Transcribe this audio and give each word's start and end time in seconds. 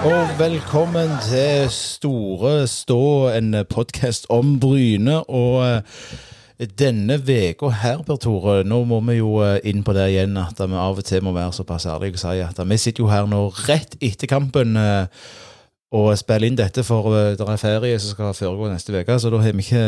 Og 0.00 0.28
velkommen 0.38 1.10
til 1.28 1.66
Store 1.70 2.66
stå, 2.66 3.28
en 3.36 3.66
podkast 3.68 4.26
om 4.32 4.54
Bryne. 4.60 5.18
Og 5.28 5.66
eh, 5.66 6.68
denne 6.80 7.18
uka 7.20 7.68
her, 7.68 8.00
Per 8.06 8.16
Tore, 8.16 8.62
nå 8.64 8.78
må 8.88 9.02
vi 9.04 9.18
jo 9.18 9.34
eh, 9.44 9.58
inn 9.68 9.84
på 9.84 9.92
det 9.92 10.06
igjen 10.14 10.40
at 10.40 10.56
vi 10.56 10.78
av 10.80 10.96
og 10.96 11.04
til 11.04 11.20
må 11.26 11.34
være 11.36 11.52
såpass 11.52 11.84
ærlige 11.92 12.16
og 12.16 12.22
si 12.22 12.40
at 12.46 12.64
vi 12.70 12.80
sitter 12.80 13.04
jo 13.04 13.10
her 13.12 13.28
nå 13.28 13.42
rett 13.68 13.98
etter 14.00 14.30
kampen 14.30 14.80
eh, 14.80 15.04
og 15.92 16.16
spiller 16.16 16.48
inn 16.48 16.56
dette, 16.56 16.80
for 16.86 17.12
det 17.36 17.44
er 17.44 17.60
ferie 17.60 18.00
som 18.00 18.16
skal 18.16 18.32
foregå 18.38 18.72
neste 18.72 18.96
uke, 18.96 19.20
så 19.20 19.28
da 19.28 19.44
har 19.44 19.52
vi 19.52 19.66
ikke 19.68 19.84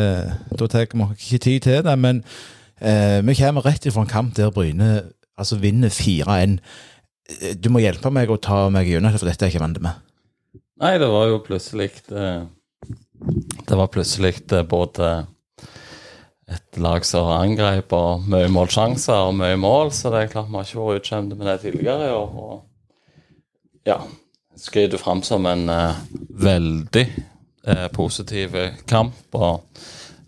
Da 0.59 0.67
tar 0.67 0.85
vi 0.93 1.09
ikke 1.09 1.43
tid 1.49 1.59
til 1.59 1.83
det. 1.89 1.99
Men 1.99 2.21
eh, 2.77 3.25
vi 3.25 3.39
kommer 3.41 3.65
rett 3.65 3.89
ifra 3.89 4.05
en 4.05 4.13
kamp 4.13 4.37
der 4.37 4.53
Bryne 4.53 5.01
altså 5.37 5.57
vinner 5.57 5.89
4-1. 5.89 6.59
Eh, 7.29 7.55
Du 7.55 7.69
må 7.73 7.83
hjelpe 7.83 8.11
meg 8.13 8.31
å 8.31 8.39
ta 8.41 8.65
meg 8.73 8.89
gjennom 8.89 9.13
det, 9.13 9.21
for 9.21 9.29
dette 9.29 9.45
er 9.45 9.51
jeg 9.51 9.57
ikke 9.57 9.65
vant 9.65 9.83
med. 9.83 10.09
Nei, 10.83 10.97
det 10.99 11.07
var 11.07 11.29
jo 11.29 11.43
plutselig 11.45 11.91
eh, 12.11 12.43
Det 13.63 13.77
var 13.77 13.91
plutselig 13.93 14.35
eh, 14.51 14.65
både 14.67 15.11
et 16.53 16.79
lag 16.83 17.05
som 17.07 17.29
angrep 17.31 17.93
og 17.95 18.25
mye 18.29 18.49
målsjanser 18.51 19.29
og 19.29 19.37
mye 19.39 19.55
mål, 19.57 19.93
så 19.95 20.11
det 20.11 20.25
er 20.25 20.33
klart 20.33 20.49
vi 20.49 20.57
har 20.59 20.67
ikke 20.67 20.81
vært 20.81 20.99
utkjent 21.01 21.37
med 21.37 21.47
det 21.47 21.55
tidligere 21.63 22.09
år. 22.17 22.33
Og 22.43 23.87
ja, 23.87 24.01
skryter 24.59 25.01
fram 25.01 25.23
som 25.25 25.47
en 25.49 25.63
uh, 25.71 25.95
veldig 26.43 27.05
uh, 27.69 27.87
positiv 27.95 28.59
kamp. 28.91 29.15
Og 29.39 29.63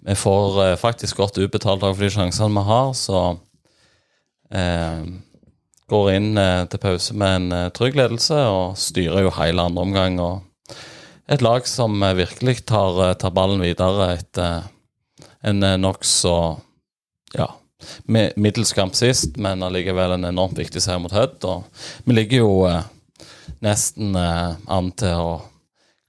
vi 0.07 0.15
får 0.17 0.57
uh, 0.61 0.71
faktisk 0.79 1.19
godt 1.19 1.37
utbetalt 1.43 1.83
av 1.83 1.99
de 1.99 2.09
sjansene 2.09 2.55
vi 2.55 2.65
har, 2.71 2.95
så 2.97 3.21
går 5.89 6.11
inn 6.15 6.37
eh, 6.37 6.65
til 6.69 6.81
pause 6.81 7.15
med 7.17 7.39
en 7.39 7.55
eh, 7.55 7.71
trygg 7.75 7.97
ledelse 7.99 8.37
og 8.49 8.77
styrer 8.79 9.25
jo 9.25 9.33
hele 9.37 9.65
andre 9.67 9.83
omgang. 9.85 10.19
og 10.19 10.77
Et 11.31 11.41
lag 11.45 11.67
som 11.69 12.01
eh, 12.03 12.17
virkelig 12.17 12.63
tar, 12.65 13.13
tar 13.21 13.35
ballen 13.35 13.63
videre 13.63 14.15
etter 14.17 14.71
en 15.45 15.61
nokså 15.77 16.35
ja, 17.37 17.45
middels 18.09 18.73
kamp 18.73 18.95
sist, 18.97 19.35
men 19.37 19.61
allikevel 19.61 20.15
en 20.15 20.25
enormt 20.31 20.57
viktig 20.57 20.81
seier 20.81 21.01
mot 21.03 21.13
Hødd. 21.13 21.45
Vi 22.05 22.15
ligger 22.15 22.41
jo 22.41 22.55
nesten 23.61 24.17
an 24.17 24.89
til 24.97 25.21
å 25.21 25.35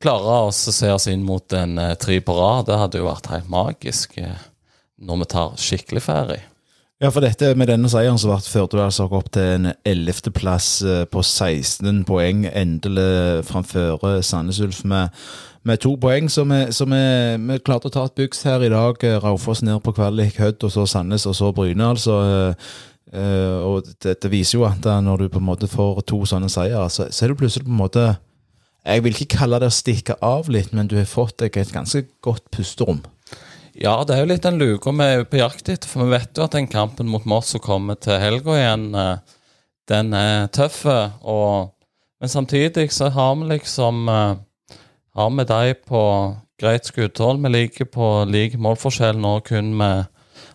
klare 0.00 0.38
å 0.46 0.54
se 0.54 0.88
oss 0.88 1.08
inn 1.12 1.26
mot 1.26 1.52
en 1.52 1.76
tre 2.00 2.16
på 2.24 2.38
rad. 2.38 2.70
Det 2.70 2.80
hadde 2.80 3.02
jo 3.02 3.10
vært 3.10 3.28
helt 3.34 3.52
magisk 3.52 4.16
når 4.16 5.20
vi 5.20 5.30
tar 5.36 5.60
skikkelig 5.60 6.06
ferie. 6.06 6.55
Ja, 6.96 7.10
for 7.12 7.20
dette 7.20 7.50
med 7.60 7.68
denne 7.68 7.90
seieren 7.92 8.16
så 8.16 8.38
førte 8.40 8.78
det 8.78 8.86
altså 8.86 9.04
opp 9.12 9.26
til 9.36 9.44
en 9.44 9.66
11.-plass 9.84 10.68
på 11.12 11.20
16 11.20 12.06
poeng, 12.08 12.46
endelig 12.48 13.44
framfor 13.44 14.22
Sandnes 14.24 14.62
Ulf 14.64 14.78
med, 14.88 15.12
med 15.60 15.82
to 15.84 15.92
poeng. 16.00 16.30
Så 16.32 16.46
vi, 16.48 17.58
klarte 17.66 17.90
å 17.90 17.92
ta 17.92 18.06
et 18.08 18.16
byks 18.16 18.40
her 18.48 18.64
i 18.64 18.70
dag. 18.72 19.04
eh, 19.04 19.18
Raufoss 19.20 19.60
ned 19.60 19.82
på 19.84 19.92
kvalik, 19.92 20.38
Hødd, 20.40 20.64
og 20.64 20.72
så 20.72 20.86
Sandnes, 20.88 21.26
og 21.28 21.36
så 21.36 21.50
Bryne, 21.52 21.84
altså. 21.84 22.16
eh, 22.24 22.70
eh, 23.12 23.58
og 23.60 23.90
det, 24.02 24.16
det 24.22 24.30
viser 24.32 24.62
jo 24.62 24.64
at 24.64 24.86
eh, 24.86 25.02
når 25.04 25.26
du 25.26 25.28
på 25.34 25.42
en 25.42 25.50
måte 25.50 25.68
får 25.68 26.00
to 26.08 26.22
sånne 26.24 26.48
seier, 26.48 26.88
så, 26.88 27.10
så 27.12 27.26
er 27.26 27.34
du 27.34 27.36
plutselig 27.42 27.66
på 27.68 27.74
en 27.74 27.82
måte 27.82 28.06
Jeg 28.86 29.04
vil 29.04 29.20
ikke 29.20 29.36
kalle 29.42 29.60
det 29.60 29.68
å 29.68 29.74
stikke 29.82 30.16
av 30.22 30.48
litt, 30.48 30.72
men 30.72 30.88
du 30.88 30.96
har 30.96 31.10
fått 31.10 31.42
deg 31.44 31.60
et 31.60 31.76
ganske 31.76 32.06
godt 32.24 32.48
pusterom. 32.54 33.04
Ja, 33.76 33.98
det 34.08 34.14
er 34.14 34.22
jo 34.22 34.28
litt 34.30 34.44
den 34.46 34.56
luka 34.56 34.92
vi 34.96 35.04
er 35.04 35.26
på 35.28 35.36
jakt 35.36 35.68
etter, 35.68 35.88
for 35.90 36.06
vi 36.06 36.16
vet 36.16 36.38
jo 36.38 36.46
at 36.46 36.54
den 36.56 36.68
kampen 36.70 37.10
mot 37.12 37.26
Moss 37.28 37.52
som 37.52 37.60
kommer 37.60 37.98
til 38.00 38.16
helga 38.22 38.54
igjen, 38.56 38.86
eh, 38.96 39.36
den 39.92 40.14
er 40.16 40.48
tøff. 40.48 40.80
Men 40.86 42.32
samtidig 42.32 42.88
så 42.96 43.10
har 43.12 43.36
vi 43.36 43.50
liksom 43.52 44.08
eh, 44.08 44.34
Har 45.16 45.30
vi 45.30 45.44
de 45.48 45.74
på 45.88 46.00
greit 46.60 46.88
skuddhold. 46.88 47.42
Vi 47.42 47.52
ligger 47.52 47.88
på 47.88 48.08
lik 48.28 48.56
målforskjell 48.60 49.16
nå 49.20 49.38
kun 49.46 49.74
med 49.76 50.06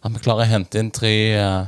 at 0.01 0.13
vi 0.13 0.22
klarer 0.22 0.45
å 0.45 0.51
hente 0.51 0.81
inn 0.81 0.91
tre, 0.94 1.13
eh, 1.38 1.66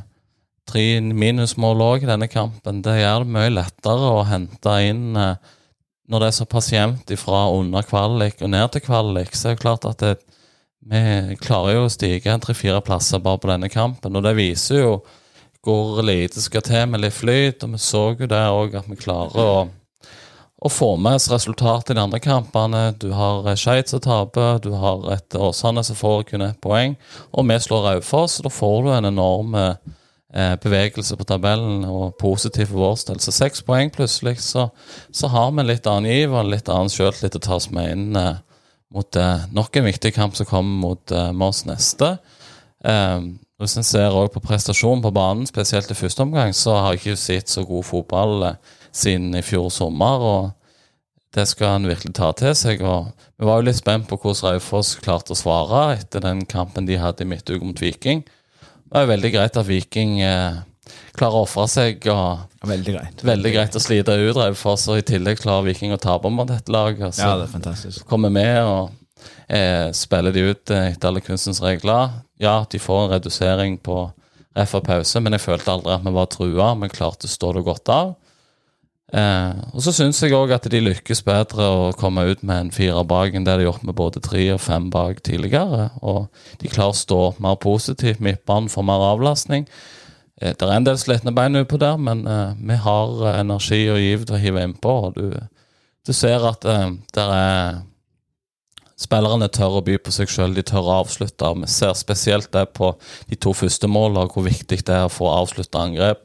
tre 0.70 0.86
minusmål 1.02 1.82
òg 1.86 2.06
i 2.06 2.10
denne 2.10 2.30
kampen. 2.30 2.82
Det 2.86 3.00
gjør 3.00 3.26
det 3.26 3.34
mye 3.34 3.54
lettere 3.54 4.14
å 4.14 4.26
hente 4.30 4.78
inn 4.88 5.18
eh, 5.18 5.36
når 6.10 6.20
det 6.20 6.30
er 6.30 6.38
såpass 6.38 6.72
jevnt 6.74 7.14
fra 7.18 7.46
under 7.54 7.86
kvalik 7.86 8.42
og 8.42 8.54
ned 8.54 8.74
til 8.74 8.86
kvalik. 8.86 9.34
Så 9.38 9.52
er 9.52 9.58
det 9.58 9.64
klart 9.64 9.86
at 9.90 10.02
det, 10.02 10.18
vi 10.90 11.36
klarer 11.40 11.78
jo 11.78 11.86
å 11.88 11.92
stige 11.92 12.34
tre-fire 12.44 12.82
plasser 12.84 13.22
bare 13.24 13.40
på 13.40 13.50
denne 13.52 13.70
kampen, 13.72 14.16
og 14.16 14.26
det 14.26 14.36
viser 14.38 14.82
jo 14.82 14.96
hvor 15.64 16.02
lite 16.04 16.42
skal 16.44 16.66
til 16.66 16.90
med 16.92 17.06
litt 17.06 17.16
flyt. 17.16 17.64
Og 17.64 17.76
vi 17.76 17.80
så 17.80 18.04
jo 18.20 18.28
der 18.28 18.52
òg 18.52 18.76
at 18.76 18.90
vi 18.92 19.00
klarer 19.00 19.40
å, 19.40 19.64
å 20.60 20.72
få 20.72 20.94
med 21.00 21.22
oss 21.22 21.30
resultatet 21.32 21.94
i 21.94 21.98
de 21.98 22.04
andre 22.04 22.20
kampene. 22.24 22.86
Du 23.00 23.14
har 23.16 23.48
eh, 23.48 23.60
Skeid 23.60 23.88
som 23.88 24.04
taper, 24.04 24.60
du 24.64 24.74
har 24.76 25.08
et 25.16 25.40
Åsane 25.40 25.86
som 25.88 26.00
får 26.00 26.28
kun 26.34 26.44
ett 26.50 26.60
poeng, 26.64 26.98
og 27.32 27.48
vi 27.48 27.60
slår 27.64 27.88
Raufoss, 27.90 28.42
og 28.42 28.50
da 28.50 28.56
får 28.60 28.80
du 28.84 28.92
en 28.98 29.12
enorm 29.14 29.56
eh, 29.56 30.56
bevegelse 30.60 31.16
på 31.16 31.32
tabellen, 31.32 31.86
og 31.88 32.18
positiv 32.20 32.74
for 32.74 32.84
vår 32.84 33.06
del. 33.08 33.24
Så 33.24 33.32
seks 33.32 33.64
poeng 33.64 33.94
plutselig, 33.94 34.42
så, 34.44 34.68
så 35.16 35.32
har 35.32 35.54
vi 35.54 35.64
en 35.64 35.72
litt 35.72 35.88
annen 35.88 36.12
giv 36.12 36.34
og 36.34 36.44
en 36.44 36.56
litt 36.58 36.72
annen 36.72 36.92
sjøltillit 36.92 37.40
å 37.40 37.48
ta 37.48 37.56
oss 37.62 37.72
med 37.72 37.96
inn. 37.96 38.26
Mot 38.94 39.18
eh, 39.18 39.46
nok 39.54 39.80
en 39.80 39.88
viktig 39.88 40.14
kamp 40.14 40.36
som 40.38 40.46
kommer 40.46 40.82
mot 40.84 41.12
eh, 41.12 41.32
Moss 41.34 41.64
neste. 41.66 42.16
Eh, 42.86 43.22
hvis 43.62 43.78
en 43.80 43.86
ser 43.88 44.14
også 44.14 44.36
på 44.36 44.44
prestasjonen 44.44 45.02
på 45.06 45.14
banen, 45.16 45.48
spesielt 45.50 45.90
i 45.90 45.98
første 45.98 46.26
omgang, 46.26 46.54
så 46.54 46.76
har 46.78 46.94
jeg 46.94 47.02
ikke 47.02 47.22
sett 47.22 47.50
så 47.50 47.64
god 47.66 47.88
fotball 47.88 48.50
eh, 48.50 48.76
siden 48.94 49.34
i 49.40 49.42
fjor 49.46 49.72
sommer. 49.74 50.28
og 50.28 50.52
Det 51.34 51.48
skal 51.50 51.80
en 51.80 51.90
virkelig 51.90 52.14
ta 52.18 52.32
til 52.38 52.54
seg. 52.58 52.84
og 52.86 53.10
Vi 53.40 53.48
var 53.50 53.62
jo 53.62 53.68
litt 53.70 53.80
spent 53.80 54.10
på 54.10 54.20
hvordan 54.20 54.58
Raufoss 54.58 54.98
klarte 55.02 55.34
å 55.34 55.40
svare 55.40 55.86
etter 55.98 56.22
den 56.22 56.46
kampen 56.46 56.86
de 56.90 57.00
hadde 57.02 57.26
i 57.26 57.30
midtuke 57.30 57.66
mot 57.66 57.82
Viking. 57.82 58.22
Det 58.24 58.94
var 58.94 59.08
jo 59.08 59.14
veldig 59.16 59.34
greit 59.34 59.58
at 59.58 59.70
Viking 59.70 60.20
eh, 60.22 60.62
klarer 61.18 61.38
å 61.40 61.44
ofre 61.46 61.68
seg. 61.70 62.08
og 62.12 62.40
Veldig 62.68 62.94
greit. 62.96 63.24
Veldig 63.28 63.54
greit 63.54 63.76
å 63.78 63.82
slite 63.84 64.16
Udrev 64.30 64.56
for, 64.58 64.76
så 64.82 64.98
i 64.98 65.06
tillegg 65.06 65.42
klarer 65.44 65.68
Viking 65.70 65.94
å 65.94 66.00
tape 66.02 66.30
mot 66.32 66.48
dette 66.48 66.72
laget. 66.72 67.14
så- 67.14 67.22
Ja, 67.28 67.38
det 67.38 67.50
er 67.50 67.60
fantastisk. 67.60 68.06
kommer 68.08 68.32
med 68.32 68.64
og 68.64 68.92
eh, 69.50 69.92
spiller 69.92 70.32
de 70.34 70.40
ut 70.52 70.72
eh, 70.72 70.92
etter 70.94 71.08
alle 71.08 71.22
kunstens 71.22 71.62
regler. 71.62 72.10
Ja, 72.40 72.66
de 72.70 72.80
får 72.80 73.04
en 73.06 73.12
redusering 73.20 73.78
på 73.80 74.12
ref 74.56 74.74
og 74.76 74.84
pause, 74.86 75.20
men 75.22 75.34
jeg 75.34 75.42
følte 75.42 75.72
aldri 75.72 75.94
at 75.94 76.04
vi 76.04 76.12
var 76.12 76.26
trua. 76.28 76.74
Vi 76.82 76.90
klarte 76.90 77.26
å 77.26 77.30
stå 77.30 77.54
det 77.54 77.64
godt 77.66 77.90
av. 77.90 78.16
Eh, 79.14 79.54
og 79.76 79.82
så 79.86 79.92
syns 79.94 80.20
jeg 80.24 80.32
òg 80.34 80.52
at 80.56 80.64
de 80.72 80.80
lykkes 80.82 81.22
bedre 81.24 81.62
å 81.70 81.92
komme 81.96 82.24
ut 82.32 82.42
med 82.44 82.58
en 82.58 82.72
firer 82.72 83.04
bak 83.06 83.36
enn 83.36 83.44
det 83.46 83.58
de 83.60 83.66
har 83.66 83.72
gjort 83.74 83.84
med 83.86 83.96
både 83.96 84.22
tre 84.26 84.48
og 84.56 84.60
fem 84.64 84.90
bak 84.90 85.22
tidligere. 85.22 85.92
Og 86.02 86.30
de 86.60 86.68
klarer 86.72 86.96
å 86.96 86.98
stå 86.98 87.20
mer 87.44 87.56
positivt. 87.62 88.20
Midtbanen 88.24 88.70
får 88.74 88.84
mer 88.88 89.04
avlastning. 89.12 89.68
Eh, 90.42 90.54
det 90.54 90.68
er 90.68 90.76
en 90.76 90.88
del 90.88 91.00
slitne 91.02 91.34
bein 91.36 91.60
utpå 91.60 91.80
der, 91.82 91.98
men 92.02 92.26
eh, 92.28 92.54
vi 92.58 92.78
har 92.86 93.26
eh, 93.28 93.40
energi 93.42 93.82
og 93.94 94.02
giv 94.02 94.28
til 94.28 94.38
å 94.38 94.44
hive 94.44 94.68
innpå. 94.68 95.00
Og 95.08 95.18
du, 95.18 95.34
du 96.08 96.14
ser 96.16 96.46
at 96.50 96.66
eh, 96.70 96.94
der 97.16 97.36
er 97.40 97.82
Spillerne 99.04 99.50
tør 99.52 99.80
å 99.80 99.84
by 99.84 99.98
på 100.00 100.12
seg 100.14 100.30
sjøl, 100.32 100.54
de 100.56 100.64
tør 100.64 100.86
å 100.86 101.00
avslutte. 101.02 101.50
Vi 101.60 101.68
ser 101.72 101.96
spesielt 101.98 102.52
det 102.54 102.68
på 102.78 102.94
de 103.28 103.36
to 103.42 103.52
første 103.58 103.90
målene, 103.90 104.30
hvor 104.32 104.46
viktig 104.46 104.84
det 104.86 104.94
er 104.96 105.08
å 105.08 105.12
få 105.12 105.32
avslutta 105.34 105.82
angrep. 105.82 106.22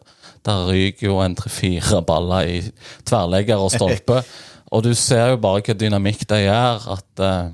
Der 0.46 0.66
ryker 0.68 1.08
jo 1.08 1.16
en 1.24 1.34
tre-fire 1.38 2.02
baller 2.06 2.52
i 2.52 2.60
tverrlegger 3.08 3.64
og 3.64 3.72
stolpe. 3.74 4.20
Og 4.74 4.84
du 4.84 4.92
ser 4.92 5.32
jo 5.32 5.40
bare 5.40 5.62
hva 5.64 5.74
dynamikk 5.80 6.26
det 6.28 6.42
gjør, 6.42 6.82
at 6.92 7.22
eh, 7.24 7.50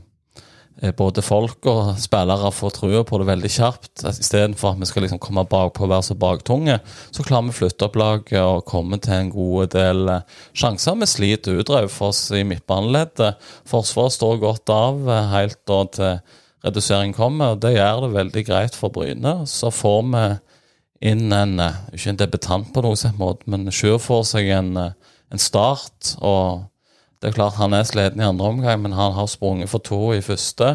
både 0.99 1.23
folk 1.23 1.67
og 1.71 1.95
spillere 2.03 2.51
får 2.53 2.73
trua 2.77 3.03
på 3.07 3.19
det 3.21 3.29
veldig 3.29 3.51
kjapt. 3.57 4.05
Istedenfor 4.11 4.75
at 4.75 4.81
vi 4.83 4.89
skal 4.91 5.05
liksom 5.07 5.21
komme 5.23 5.47
bakpå 5.49 5.87
og 5.87 5.93
være 5.93 6.07
så 6.09 6.17
baktunge, 6.19 6.79
så 7.15 7.25
klarer 7.27 7.47
vi 7.49 7.55
å 7.55 7.59
flytte 7.61 7.87
opp 7.87 7.99
laget 8.01 8.41
og 8.41 8.65
komme 8.69 8.99
til 9.03 9.15
en 9.17 9.31
god 9.33 9.75
del 9.77 10.09
eh, 10.17 10.25
sjanser. 10.53 10.99
Vi 11.01 11.11
sliter 11.11 11.61
ut 11.61 11.71
Raufoss 11.71 12.27
i 12.35 12.43
midtbaneleddet. 12.49 13.39
Forsvaret 13.71 14.17
står 14.17 14.43
godt 14.43 14.75
av 14.75 15.07
eh, 15.07 15.31
helt 15.37 15.61
da 15.71 15.81
til 15.95 16.19
redusering 16.65 17.15
kommer, 17.15 17.55
og 17.55 17.63
det 17.63 17.77
gjør 17.77 18.07
det 18.07 18.13
veldig 18.15 18.45
greit 18.49 18.77
for 18.79 18.93
Bryne. 18.93 19.43
Så 19.51 19.71
får 19.75 20.05
vi 20.11 20.27
inn 21.11 21.33
en 21.33 21.59
eh, 21.61 21.81
Ikke 21.95 22.15
en 22.15 22.21
debutant 22.21 22.71
på 22.75 22.85
noen 22.85 23.19
måte, 23.21 23.49
men 23.51 23.69
Sjur 23.73 24.01
får 24.03 24.25
seg 24.35 24.51
en, 24.59 24.77
eh, 24.81 25.19
en 25.33 25.43
start. 25.43 26.17
og 26.21 26.65
det 27.25 27.31
er 27.31 27.39
klart 27.39 27.57
Han 27.57 27.73
er 27.73 27.87
sliten 27.89 28.21
i 28.21 28.27
andre 28.27 28.51
omgang, 28.53 28.83
men 28.85 28.93
han 28.93 29.15
har 29.17 29.29
sprunget 29.33 29.71
for 29.73 29.81
to 29.81 30.13
i 30.13 30.21
første. 30.21 30.75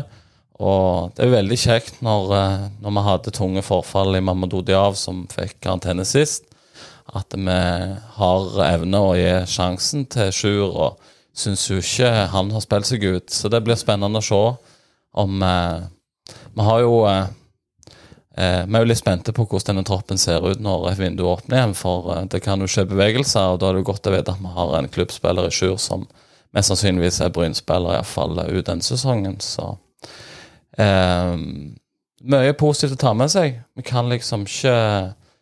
Og 0.57 1.11
det 1.13 1.27
er 1.27 1.35
veldig 1.35 1.57
kjekt 1.61 1.99
når, 2.01 2.31
eh, 2.33 2.63
når 2.81 2.95
vi 2.95 3.03
hadde 3.05 3.33
tunge 3.37 3.61
forfall 3.61 4.17
i 4.17 4.21
Mamadou 4.25 4.63
Diav, 4.65 4.97
som 4.97 5.27
fikk 5.29 5.59
karantene 5.61 6.03
sist, 6.09 6.49
at 7.13 7.37
vi 7.37 7.59
har 8.17 8.57
evne 8.65 8.97
å 8.97 9.13
gi 9.13 9.45
sjansen 9.45 10.07
til 10.09 10.33
Sjur. 10.33 10.73
Og 10.73 10.97
syns 11.37 11.67
jo 11.69 11.77
ikke 11.77 12.09
han 12.33 12.49
har 12.51 12.63
spilt 12.65 12.89
seg 12.89 13.05
ut, 13.05 13.29
så 13.29 13.49
det 13.53 13.61
blir 13.63 13.77
spennende 13.77 14.17
å 14.17 14.25
se 14.25 14.41
om 15.21 15.43
eh, 15.45 15.85
Vi 16.57 16.65
har 16.65 16.79
jo 16.81 16.95
eh, 17.09 17.27
eh, 18.35 18.63
Vi 18.65 18.73
er 18.73 18.83
jo 18.83 18.89
litt 18.89 18.99
spente 19.01 19.33
på 19.37 19.45
hvordan 19.45 19.77
denne 19.77 19.85
troppen 19.85 20.17
ser 20.17 20.41
ut 20.49 20.59
når 20.59 20.91
et 20.91 21.03
vindu 21.03 21.27
åpner 21.29 21.61
igjen, 21.61 21.77
for 21.77 22.09
eh, 22.15 22.25
det 22.25 22.41
kan 22.41 22.59
jo 22.59 22.67
skje 22.67 22.89
bevegelser, 22.89 23.53
og 23.53 23.61
da 23.61 23.69
er 23.69 23.77
det 23.77 23.85
godt 23.87 24.09
å 24.09 24.15
vite 24.17 24.33
at 24.33 24.41
vi 24.41 24.55
har 24.57 24.75
en 24.79 24.89
klubbspiller 24.97 25.47
i 25.47 25.53
Sjur 25.53 25.77
som 25.77 26.09
mest 26.55 26.71
sannsynligvis 26.71 27.19
er 27.23 27.33
Bryn-spiller 27.33 27.97
iallfall 27.97 28.39
ut 28.47 28.65
denne 28.67 28.85
sesongen. 28.85 29.37
Så 29.43 29.71
eh, 30.77 31.35
mye 32.19 32.55
positivt 32.59 32.97
å 32.97 33.03
ta 33.05 33.15
med 33.17 33.31
seg. 33.33 33.59
Vi 33.77 33.85
kan 33.85 34.09
liksom 34.11 34.47
ikke 34.47 34.75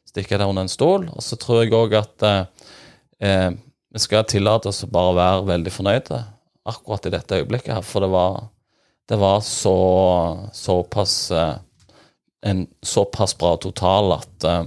stikke 0.08 0.40
det 0.40 0.48
under 0.48 0.66
en 0.66 0.72
stol. 0.72 1.08
Og 1.14 1.24
så 1.24 1.40
tror 1.40 1.64
jeg 1.64 1.76
òg 1.78 1.96
at 2.00 2.28
eh, 2.28 3.54
vi 3.94 4.04
skal 4.04 4.28
tillate 4.30 4.72
oss 4.72 4.84
å 4.86 4.92
bare 4.92 5.16
være 5.18 5.48
veldig 5.54 5.74
fornøyde 5.74 6.24
akkurat 6.68 7.08
i 7.08 7.14
dette 7.14 7.40
øyeblikket 7.40 7.78
her, 7.78 7.86
for 7.86 8.04
det 8.04 8.10
var, 8.12 8.42
det 9.08 9.18
var 9.22 9.40
så 9.46 9.78
såpass 10.52 11.32
eh, 11.32 11.56
en 12.46 12.68
såpass 12.84 13.38
bra 13.38 13.56
total 13.58 14.18
at 14.18 14.48
eh, 14.48 14.66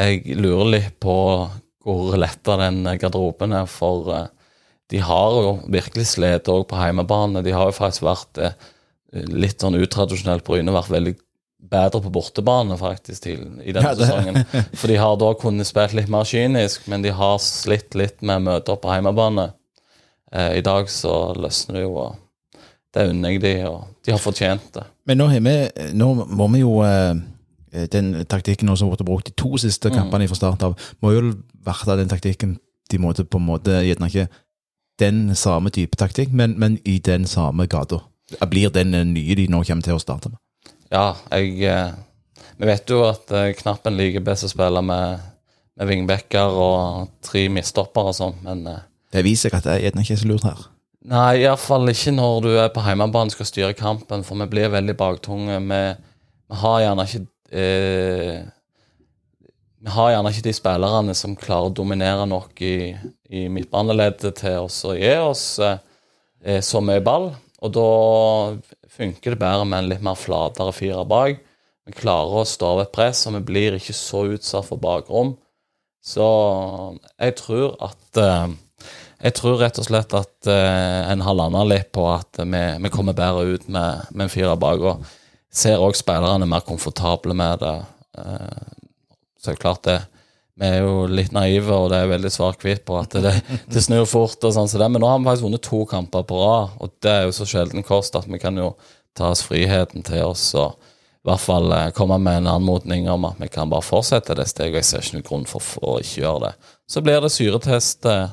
jeg 0.00 0.36
lurer 0.38 0.72
litt 0.74 0.98
på 1.02 1.14
hvor 1.80 2.16
letta 2.18 2.58
den 2.60 2.82
garderoben 3.00 3.54
er, 3.56 3.70
for 3.70 4.10
eh, 4.14 4.26
de 4.90 5.00
har 5.06 5.36
jo 5.38 5.56
virkelig 5.70 6.08
slitt 6.14 6.48
òg 6.50 6.64
på 6.70 6.78
hjemmebane. 6.78 7.44
De 7.46 7.52
har 7.54 7.70
jo 7.70 7.76
faktisk 7.76 8.06
vært 8.08 8.40
eh, 8.42 8.56
litt 9.30 9.62
sånn 9.62 9.78
utradisjonelt 9.78 10.44
Bryne, 10.46 10.74
vært 10.74 10.90
veldig 10.92 11.14
bedre 11.70 12.00
på 12.02 12.10
bortebane 12.14 12.76
faktisk 12.80 13.26
til, 13.26 13.44
i 13.62 13.74
denne 13.76 13.92
Ja, 13.92 13.96
sesongen. 13.98 14.40
For 14.78 14.90
de 14.90 14.98
har 14.98 15.18
da 15.20 15.30
kunnet 15.38 15.68
spille 15.68 16.00
litt 16.00 16.10
mer 16.12 16.26
kynisk, 16.26 16.88
men 16.90 17.04
de 17.04 17.12
har 17.14 17.38
slitt 17.44 17.94
litt 17.98 18.24
med 18.26 18.46
møter 18.48 18.80
på 18.80 18.90
hjemmebane. 18.94 19.50
Eh, 20.32 20.56
I 20.58 20.64
dag 20.66 20.90
så 20.90 21.34
løsner 21.38 21.78
det 21.78 21.84
jo, 21.84 21.94
og 22.08 22.62
det 22.94 23.06
unner 23.12 23.36
jeg 23.36 23.44
de, 23.44 23.54
og 23.70 23.84
de 24.06 24.16
har 24.16 24.22
fortjent 24.22 24.72
det. 24.74 24.86
Men 25.06 25.20
nå, 25.22 25.28
vi, 25.36 25.54
nå 25.94 26.10
må 26.26 26.50
vi 26.54 26.64
jo 26.64 26.80
eh, 26.86 27.14
Den 27.90 28.24
taktikken 28.26 28.66
som 28.74 28.88
har 28.88 28.96
blitt 28.96 29.06
brukt 29.06 29.28
de 29.30 29.36
to 29.38 29.54
siste 29.62 29.92
kampene 29.94 30.26
fra 30.26 30.38
start 30.38 30.64
av, 30.66 30.74
må 30.98 31.12
jo 31.14 31.28
være 31.62 32.00
den 32.00 32.10
taktikken 32.10 32.56
de 32.90 32.98
måtte 32.98 33.22
på 33.22 33.38
en 33.38 33.46
måte 33.46 33.76
Gjerne 33.86 34.08
ikke 34.10 34.24
den 35.00 35.34
samme 35.36 35.72
type 35.74 35.98
taktikk, 35.98 36.32
men, 36.36 36.54
men 36.60 36.78
i 36.84 36.98
den 37.04 37.26
samme 37.26 37.66
gata. 37.70 38.02
Blir 38.50 38.70
den 38.74 38.94
eh, 38.94 39.06
nye 39.08 39.36
de 39.38 39.48
nå 39.50 39.62
kommer 39.66 39.86
til 39.86 39.98
å 39.98 40.02
starte 40.02 40.30
med? 40.32 40.38
Ja, 40.90 41.14
jeg 41.32 41.62
eh, 41.66 41.96
Vi 42.60 42.68
vet 42.68 42.90
jo 42.90 43.02
at 43.08 43.30
eh, 43.34 43.52
Knappen 43.58 43.96
liker 43.98 44.24
best 44.24 44.46
å 44.46 44.52
spille 44.52 44.82
med, 44.84 45.24
med 45.78 45.90
vingbekker 45.90 46.60
og 46.60 47.10
tre 47.26 47.48
midtstoppere 47.52 48.12
og 48.12 48.18
sånn, 48.18 48.38
men 48.44 48.68
Det 49.10 49.24
viser 49.26 49.50
seg 49.50 49.58
at 49.58 49.66
det 49.66 49.90
er 49.90 50.04
ikke 50.04 50.20
så 50.20 50.30
lurt 50.30 50.46
her. 50.46 50.68
Nei, 51.10 51.40
iallfall 51.40 51.88
ikke 51.88 52.12
når 52.12 52.40
du 52.44 52.50
er 52.60 52.72
på 52.74 52.82
hjemmebane 52.84 53.32
skal 53.32 53.48
styre 53.48 53.76
kampen, 53.76 54.22
for 54.26 54.36
vi 54.42 54.46
blir 54.52 54.72
veldig 54.72 54.94
baktunge. 55.00 55.56
Vi, 55.64 55.82
vi 56.52 56.58
har 56.60 56.82
gjerne 56.84 57.06
ikke 57.08 57.22
eh, 57.56 58.42
Vi 59.80 59.88
har 59.94 60.10
gjerne 60.12 60.30
ikke 60.32 60.44
de 60.44 60.52
spillerne 60.52 61.14
som 61.16 61.36
klarer 61.40 61.70
å 61.70 61.72
dominere 61.72 62.26
nok 62.28 62.58
i, 62.60 62.92
i 63.32 63.46
midtbaneleddet 63.48 64.36
til 64.42 64.66
oss 64.66 64.82
å 64.84 64.92
gi 64.92 65.12
oss 65.16 65.44
eh, 65.64 66.60
så 66.60 66.82
mye 66.84 67.00
ball. 67.04 67.30
Og 67.64 67.72
da 67.72 67.86
funker 68.92 69.32
det 69.32 69.40
bedre 69.40 69.64
med 69.64 69.78
en 69.78 69.88
litt 69.88 70.02
mer 70.04 70.18
flatere 70.20 70.74
firer 70.76 71.08
bak. 71.08 71.40
Vi 71.88 71.96
klarer 71.96 72.42
å 72.42 72.48
stå 72.48 72.74
ved 72.76 72.90
press, 72.92 73.22
og 73.26 73.38
vi 73.38 73.46
blir 73.48 73.78
ikke 73.78 73.96
så 73.96 74.26
utsatt 74.34 74.68
for 74.68 74.80
bakrom. 74.82 75.32
Så 76.04 76.26
jeg 77.16 77.36
tror 77.40 77.76
at 77.84 78.20
eh, 78.20 78.58
Jeg 79.20 79.34
tror 79.36 79.58
rett 79.60 79.76
og 79.76 79.84
slett 79.84 80.14
at 80.16 80.48
eh, 80.48 81.08
en 81.12 81.24
har 81.24 81.34
landa 81.36 81.60
litt 81.68 81.90
på 81.92 82.06
at 82.08 82.38
vi, 82.40 82.62
vi 82.84 82.92
kommer 82.92 83.16
bedre 83.16 83.56
ut 83.56 83.66
med, 83.68 84.06
med 84.12 84.26
en 84.26 84.32
firer 84.32 84.60
bak. 84.60 84.80
Og 84.80 85.08
ser 85.52 85.80
òg 85.80 85.96
spillerne 85.96 86.48
mer 86.48 86.64
komfortable 86.68 87.36
med 87.36 87.64
det. 87.64 87.74
Så 89.40 89.50
er 89.50 89.56
det 89.56 89.62
klart 89.64 89.86
det 89.88 89.98
Vi 90.60 90.68
er 90.68 90.82
jo 90.84 91.06
litt 91.08 91.32
naive, 91.32 91.72
og 91.72 91.88
det 91.88 92.02
er 92.02 92.10
veldig 92.10 92.30
svart-hvitt 92.34 92.82
på 92.84 92.98
at 93.00 93.14
det, 93.24 93.32
det 93.72 93.80
snur 93.80 94.04
fort. 94.04 94.42
og 94.44 94.52
sånn 94.52 94.68
så 94.68 94.76
det, 94.82 94.90
Men 94.92 95.00
nå 95.00 95.08
har 95.08 95.18
vi 95.22 95.28
faktisk 95.30 95.46
vunnet 95.46 95.64
to 95.64 95.84
kamper 95.88 96.26
på 96.28 96.40
rad, 96.42 96.74
og 96.80 96.92
det 97.00 97.12
er 97.14 97.22
jo 97.24 97.32
så 97.32 97.46
sjelden 97.48 97.86
kost 97.86 98.18
at 98.18 98.28
vi 98.28 98.38
kan 98.42 98.58
jo 98.60 98.74
ta 99.16 99.30
oss 99.32 99.40
friheten 99.46 100.04
til 100.04 100.26
oss 100.26 100.50
og 100.54 100.76
i 101.20 101.28
hvert 101.28 101.42
fall 101.42 101.72
eh, 101.76 101.88
komme 101.92 102.16
med 102.20 102.38
en 102.40 102.46
anmodning 102.54 103.08
om 103.12 103.26
at 103.28 103.40
vi 103.40 103.48
kan 103.52 103.68
bare 103.68 103.84
fortsette 103.84 104.36
det 104.38 104.46
steget. 104.48 104.78
Jeg 104.80 104.88
ser 104.88 105.02
ikke 105.04 105.16
noen 105.18 105.26
grunn 105.26 105.48
for, 105.50 105.64
å 105.84 105.98
ikke 106.00 106.22
gjøre 106.22 106.44
det. 106.46 106.52
Så 106.88 107.02
blir 107.04 107.20
det 107.20 107.32
syretest. 107.34 108.06
eh, 108.08 108.30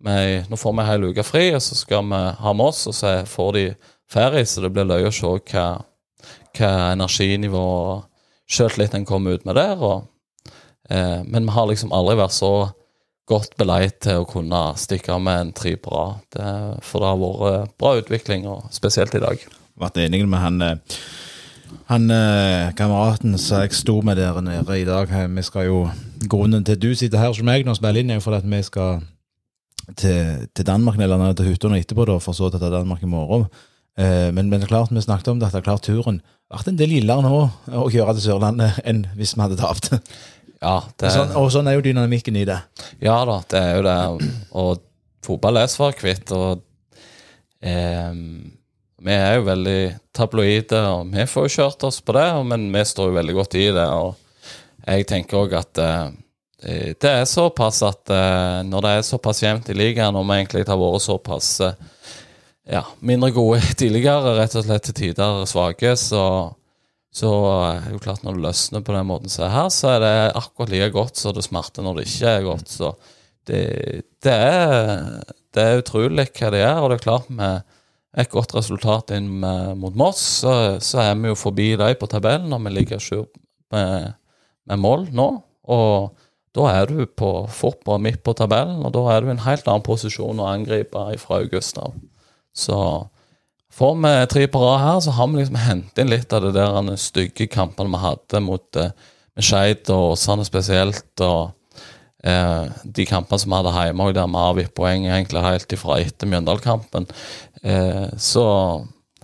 Med, 0.00 0.44
nå 0.46 0.54
får 0.54 0.74
vi 0.76 0.78
en 0.78 0.86
hel 0.86 1.04
uke 1.10 1.24
fri, 1.26 1.48
og 1.56 1.62
så 1.62 1.74
skal 1.74 2.04
vi 2.06 2.18
ha 2.38 2.52
med 2.54 2.70
oss, 2.70 2.84
og 2.86 2.94
så 2.94 3.16
får 3.26 3.48
de 3.56 3.64
ferie. 4.06 4.46
Så 4.46 4.62
det 4.62 4.70
blir 4.70 4.86
løye 4.86 5.08
å 5.10 5.14
se 5.14 5.26
hva, 5.26 5.64
hva 6.54 6.70
energinivået 6.92 7.58
og 7.58 8.04
sjøltillit 8.46 8.94
kommer 9.08 9.34
ut 9.34 9.48
med 9.48 9.58
der. 9.58 9.82
Og, 9.82 10.06
eh, 10.90 11.20
men 11.24 11.48
vi 11.48 11.54
har 11.56 11.70
liksom 11.70 11.94
aldri 11.96 12.18
vært 12.20 12.36
så 12.36 12.52
godt 13.28 13.56
beleit 13.60 14.00
til 14.04 14.22
å 14.22 14.28
kunne 14.28 14.60
stikke 14.80 15.18
med 15.20 15.40
en 15.40 15.54
tre 15.56 15.74
på 15.76 15.92
rad. 15.92 16.38
For 16.80 17.02
det 17.04 17.08
har 17.10 17.18
vært 17.20 17.74
bra 17.76 17.90
utvikling, 18.00 18.46
og 18.48 18.70
spesielt 18.72 19.12
i 19.18 19.20
dag. 19.20 19.42
Vært 19.78 20.00
enig 20.00 20.22
med 20.24 20.40
han 20.40 20.62
eh, 20.64 20.78
han 21.88 22.10
eh, 22.10 22.72
kameraten 22.76 23.36
som 23.40 23.62
jeg 23.62 23.76
sto 23.76 24.00
med 24.04 24.18
der 24.20 24.40
nede 24.44 24.80
i 24.80 24.84
dag. 24.84 25.10
eh, 25.10 25.28
Vi 25.28 25.42
skal 25.42 25.66
jo 25.66 25.88
Grunnen 26.28 26.64
til 26.64 26.72
at 26.72 26.82
du 26.82 26.94
sitter 26.94 27.18
her 27.18 27.32
som 27.32 27.46
meg 27.46 27.64
nå 27.64 27.74
spiller 27.78 28.00
inn, 28.00 28.10
er 28.10 28.18
jo 28.18 28.24
fordi 28.24 28.40
at 28.42 28.50
vi 28.50 28.62
skal 28.62 29.02
til, 29.96 30.48
til 30.54 30.66
Danmark, 30.66 30.98
eller 30.98 31.16
ned 31.16 31.36
til 31.36 31.46
Hutton 31.46 31.76
etterpå, 31.76 32.04
da, 32.04 32.18
for 32.18 32.32
så 32.32 32.50
til 32.50 32.60
Danmark 32.60 33.02
i 33.02 33.06
morgen. 33.06 33.46
Eh, 33.98 34.34
men, 34.34 34.50
men 34.50 34.66
klart, 34.66 34.90
vi 34.90 35.00
snakket 35.00 35.28
om 35.28 35.38
det, 35.38 35.46
at 35.46 35.54
det 35.54 35.62
er 35.62 35.68
klart 35.70 35.86
turen 35.86 36.20
vært 36.50 36.68
en 36.68 36.78
del 36.80 36.90
gildere 36.96 37.22
nå 37.22 37.38
å 37.76 37.86
kjøre 37.92 38.16
til 38.16 38.24
Sørlandet 38.24 38.80
enn 38.84 39.06
hvis 39.16 39.36
vi 39.36 39.44
hadde 39.44 39.60
tapt. 39.60 39.92
Ja, 40.58 40.76
det, 40.98 41.12
Sånn, 41.14 41.34
og 41.38 41.50
sånn 41.54 41.68
er 41.70 41.78
jo 41.78 41.84
dynamikken 41.86 42.38
i 42.40 42.44
det. 42.48 42.58
Ja 43.04 43.20
da, 43.28 43.40
det 43.50 43.60
er 43.62 43.76
jo 43.78 43.82
det. 43.86 44.30
Og 44.58 44.80
fotball 45.26 45.60
er 45.60 45.70
svart-hvitt, 45.70 46.32
og 46.34 46.64
eh, 47.62 48.14
vi 48.98 49.14
er 49.14 49.36
jo 49.38 49.44
veldig 49.46 49.80
tabloide, 50.16 50.80
og 50.90 51.12
vi 51.14 51.26
får 51.30 51.46
jo 51.46 51.54
kjørt 51.60 51.84
oss 51.86 52.00
på 52.02 52.16
det, 52.16 52.26
men 52.50 52.66
vi 52.74 52.82
står 52.90 53.12
jo 53.12 53.18
veldig 53.20 53.36
godt 53.38 53.58
i 53.60 53.68
det. 53.76 53.86
Og 53.86 54.16
jeg 54.88 55.06
tenker 55.10 55.42
òg 55.44 55.54
at 55.60 55.82
eh, 55.84 56.08
det 56.98 57.12
er 57.12 57.28
såpass 57.30 57.84
at 57.86 58.10
eh, 58.10 58.58
når 58.66 58.84
det 58.84 58.94
er 58.96 59.06
såpass 59.06 59.44
jevnt 59.44 59.70
i 59.70 59.78
ligaen, 59.78 60.18
og 60.18 60.26
vi 60.26 60.40
egentlig 60.40 60.66
har 60.66 60.80
vært 60.80 61.06
såpass 61.06 61.52
eh, 61.68 61.78
ja, 62.74 62.82
mindre 62.98 63.30
gode 63.36 63.62
tidligere, 63.80 64.34
rett 64.40 64.58
og 64.58 64.66
slett 64.66 64.88
til 64.90 64.98
tider 65.04 65.44
svake, 65.48 65.94
så 66.00 66.24
så 67.14 67.30
er 67.70 67.86
det 67.86 67.94
jo 67.94 68.02
klart 68.04 68.24
når 68.24 68.36
det 68.36 68.44
løsner 68.44 68.84
på 68.84 68.94
den 68.94 69.08
måten 69.08 69.32
som 69.32 69.46
er 69.46 69.54
her, 69.54 69.70
så 69.72 69.94
er 69.94 70.02
det 70.04 70.14
akkurat 70.38 70.72
like 70.74 70.90
godt 70.94 71.20
så 71.20 71.32
det 71.34 71.46
smerter 71.46 71.86
når 71.86 71.98
det 71.98 72.06
ikke 72.10 72.34
er 72.34 72.44
godt. 72.46 72.68
Så 72.68 72.92
det, 73.48 73.62
det, 74.24 74.34
er, 74.34 75.24
det 75.56 75.64
er 75.64 75.82
utrolig 75.82 76.28
hva 76.28 76.52
det 76.52 76.62
er, 76.62 76.78
og 76.82 76.92
det 76.92 76.98
er 76.98 77.06
klart 77.06 77.32
med 77.32 77.64
et 78.18 78.30
godt 78.32 78.54
resultat 78.56 79.12
inn 79.16 79.28
med, 79.42 79.76
mot 79.80 79.96
Moss, 79.98 80.20
så, 80.42 80.52
så 80.84 81.02
er 81.04 81.18
vi 81.20 81.30
jo 81.30 81.38
forbi 81.38 81.72
dem 81.80 81.98
på 82.00 82.08
tabellen, 82.10 82.48
når 82.52 82.64
vi 82.66 82.74
ligger 82.76 83.02
sju 83.02 83.20
med, 83.74 84.16
med 84.68 84.82
mål 84.82 85.06
nå. 85.14 85.28
Og 85.68 86.24
da 86.56 86.70
er 86.72 86.90
du 86.90 87.04
på 87.06 87.30
fort 87.52 87.82
på 87.86 87.98
midt 88.02 88.22
på 88.26 88.34
tabellen, 88.36 88.80
og 88.84 88.94
da 88.96 89.04
er 89.12 89.22
du 89.22 89.30
i 89.30 89.34
en 89.36 89.44
helt 89.44 89.68
annen 89.68 89.84
posisjon 89.86 90.40
å 90.40 90.48
angripe 90.50 91.04
fra 91.22 91.40
august 91.44 91.78
av. 91.80 91.94
Så 92.56 92.78
Får 93.78 93.94
vi 93.94 94.26
tre 94.26 94.48
på 94.50 94.58
rad 94.58 94.80
her, 94.82 95.00
så 95.00 95.12
har 95.14 95.28
vi 95.30 95.38
liksom 95.38 95.60
hentet 95.62 96.02
inn 96.02 96.10
litt 96.10 96.32
av 96.34 96.42
det 96.42 96.56
der 96.56 96.74
de 96.82 96.96
stygge 96.98 97.46
kampene 97.46 97.92
vi 97.92 98.02
hadde 98.02 98.40
mot 98.42 98.78
eh, 98.80 98.90
Skeid 99.38 99.86
og 99.94 100.16
Åsane 100.16 100.46
spesielt. 100.46 101.12
og 101.22 101.84
eh, 102.26 102.64
De 102.82 103.06
kampene 103.06 103.38
som 103.38 103.54
vi 103.54 103.60
hadde 103.60 103.74
hjemme, 103.86 104.08
der 104.16 104.32
vi 104.32 104.42
avgitt 104.42 104.74
poeng 104.74 105.06
egentlig 105.06 105.44
helt 105.44 105.76
ifra 105.76 106.00
etter 106.02 106.26
Mjøndalen-kampen. 106.26 107.06
Eh, 107.62 108.08
så 108.18 108.48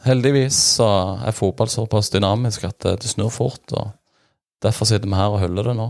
heldigvis 0.05 0.61
så 0.79 0.89
er 1.27 1.35
fotball 1.35 1.73
såpass 1.73 2.13
dynamisk 2.15 2.69
at 2.69 2.79
det, 2.87 3.01
det 3.03 3.11
snur 3.11 3.35
fort. 3.35 3.75
og 3.75 3.91
Derfor 4.63 4.87
sitter 4.87 5.11
vi 5.11 5.19
her 5.19 5.35
og 5.35 5.43
hyller 5.43 5.73
det 5.73 5.77
nå. 5.81 5.89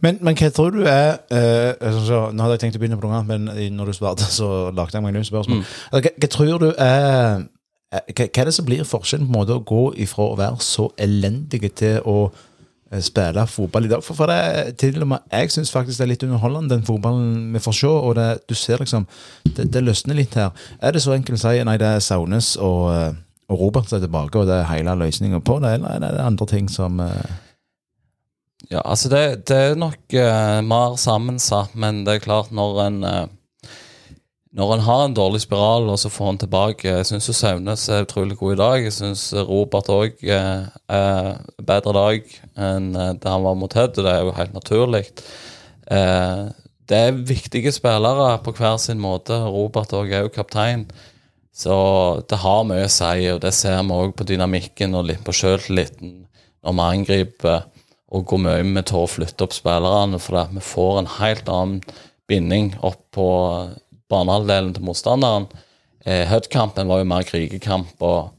Men, 0.00 0.16
men 0.24 0.38
hva 0.38 0.48
tror 0.54 0.72
du 0.72 0.80
er 0.88 1.20
eh, 1.28 1.76
altså, 1.76 2.00
så, 2.08 2.24
Nå 2.32 2.40
hadde 2.42 2.56
jeg 2.56 2.64
tenkt 2.64 2.80
å 2.80 2.82
begynne 2.82 2.96
på 2.96 3.04
noe 3.04 3.20
annet, 3.20 3.52
men 3.52 3.76
når 3.76 3.92
du 3.92 3.98
svarte, 4.00 4.32
så 4.32 4.70
lagde 4.72 4.96
jeg 4.96 5.04
meg 5.04 5.12
noen 5.12 5.28
spørsmål. 5.28 5.60
Mm. 5.60 5.78
hva, 5.92 6.16
hva 6.16 6.32
tror 6.32 6.64
du 6.64 6.68
er 6.72 7.08
eh, 7.12 7.46
hva, 7.88 8.02
hva 8.12 8.42
er 8.42 8.50
det 8.50 8.54
som 8.56 8.66
blir 8.68 8.84
forskjellen 8.84 9.28
på 9.28 9.32
en 9.32 9.38
måte 9.38 9.56
å 9.56 9.64
gå 9.64 9.82
ifra 10.04 10.28
å 10.28 10.38
være 10.38 10.60
så 10.64 10.90
elendige 11.00 11.70
til 11.80 12.02
å 12.04 12.16
eh, 12.28 13.00
spille 13.04 13.46
fotball 13.48 13.88
i 13.88 13.92
dag? 13.92 14.04
For, 14.04 14.18
for 14.18 14.28
det 14.28 14.76
til 14.82 15.00
og 15.02 15.08
med, 15.14 15.24
Jeg 15.32 15.54
syns 15.54 15.72
faktisk 15.72 16.00
det 16.00 16.04
er 16.04 16.12
litt 16.12 16.26
underholdende, 16.26 16.74
den 16.74 16.84
fotballen 16.88 17.48
vi 17.54 17.62
får 17.64 17.78
se. 17.80 17.94
Og 17.94 18.14
det, 18.18 18.28
du 18.48 18.54
ser 18.58 18.84
liksom 18.84 19.08
det, 19.56 19.70
det 19.72 19.84
løsner 19.86 20.20
litt 20.20 20.36
her. 20.36 20.52
Er 20.82 20.92
det 20.92 21.02
så 21.04 21.16
enkelt 21.16 21.40
å 21.40 21.46
si 21.46 21.64
nei, 21.64 21.78
det 21.80 21.94
er 21.96 22.04
Saunes 22.04 22.56
og, 22.60 22.84
eh, 22.92 23.16
og 23.48 23.64
Robert 23.64 23.88
som 23.88 23.98
er 23.98 24.04
tilbake, 24.04 24.36
og 24.36 24.50
det 24.50 24.60
er 24.60 24.72
hele 24.74 24.96
løsninga 25.06 25.40
på 25.40 25.56
det, 25.64 25.78
eller 25.78 25.96
er 25.96 26.18
det 26.18 26.26
andre 26.26 26.48
ting 26.50 26.68
som 26.72 27.00
eh, 27.00 27.36
Ja, 28.68 28.82
altså 28.84 29.08
det, 29.08 29.46
det 29.48 29.56
er 29.56 29.78
nok 29.80 30.12
uh, 30.12 30.60
mer 30.66 30.98
sammensatt, 31.00 31.72
men 31.78 32.02
det 32.04 32.18
er 32.18 32.24
klart 32.26 32.50
når 32.52 32.80
en 32.84 33.04
eh, 33.06 33.28
Når 34.56 34.70
han 34.72 34.84
har 34.86 35.02
en 35.04 35.16
dårlig 35.16 35.42
spiral, 35.44 35.90
og 35.92 35.98
så 36.00 36.08
får 36.08 36.30
han 36.30 36.38
tilbake 36.40 36.88
Jeg 36.88 37.06
syns 37.06 37.28
Saunes 37.36 37.88
er 37.92 38.06
utrolig 38.06 38.38
god 38.40 38.54
i 38.54 38.60
dag. 38.60 38.84
Jeg 38.86 38.94
syns 38.96 39.26
Robert 39.34 39.90
òg 39.92 40.22
eh, 40.24 40.64
er 40.88 41.28
bedre 41.60 41.92
dag 41.96 42.32
enn 42.56 42.88
det 42.96 43.28
han 43.28 43.44
var 43.44 43.58
mot 43.60 43.76
Hødd, 43.76 44.00
og 44.00 44.06
det 44.06 44.14
er 44.14 44.24
jo 44.24 44.38
helt 44.38 44.56
naturlig. 44.56 45.04
Eh, 45.92 46.48
det 46.88 46.96
er 46.96 47.20
viktige 47.28 47.72
spillere 47.76 48.38
på 48.44 48.54
hver 48.56 48.78
sin 48.80 49.00
måte. 49.00 49.36
Robert 49.36 49.92
òg 49.92 50.12
er 50.16 50.24
jo 50.24 50.32
kaptein. 50.32 50.86
Så 51.52 51.74
det 52.30 52.38
har 52.40 52.64
mye 52.64 52.86
å 52.86 52.92
si, 52.92 53.26
og 53.32 53.42
det 53.42 53.52
ser 53.56 53.82
vi 53.82 53.96
òg 54.00 54.14
på 54.16 54.26
dynamikken 54.28 54.96
og 54.96 55.10
litt 55.10 55.24
på 55.26 55.34
sjøltilliten 55.34 56.22
når 56.64 56.74
vi 56.74 56.84
angriper 56.84 57.66
og 58.08 58.24
går 58.30 58.40
mye 58.44 58.64
med 58.64 58.88
til 58.88 59.02
å 59.02 59.10
flytte 59.10 59.44
opp 59.44 59.52
spillerne, 59.56 60.20
for 60.22 60.40
at 60.40 60.54
vi 60.54 60.64
får 60.64 61.02
en 61.02 61.10
helt 61.18 61.50
annen 61.52 61.82
binding 62.30 62.72
opp 62.84 63.02
på 63.12 63.28
banehalvdelen 64.10 64.74
til 64.76 64.86
motstanderen. 64.86 65.48
Eh, 66.04 66.24
Hud-kampen 66.30 66.88
var 66.88 67.02
jo 67.02 67.08
mer 67.10 67.26
krigekamp 67.28 68.02
og 68.04 68.30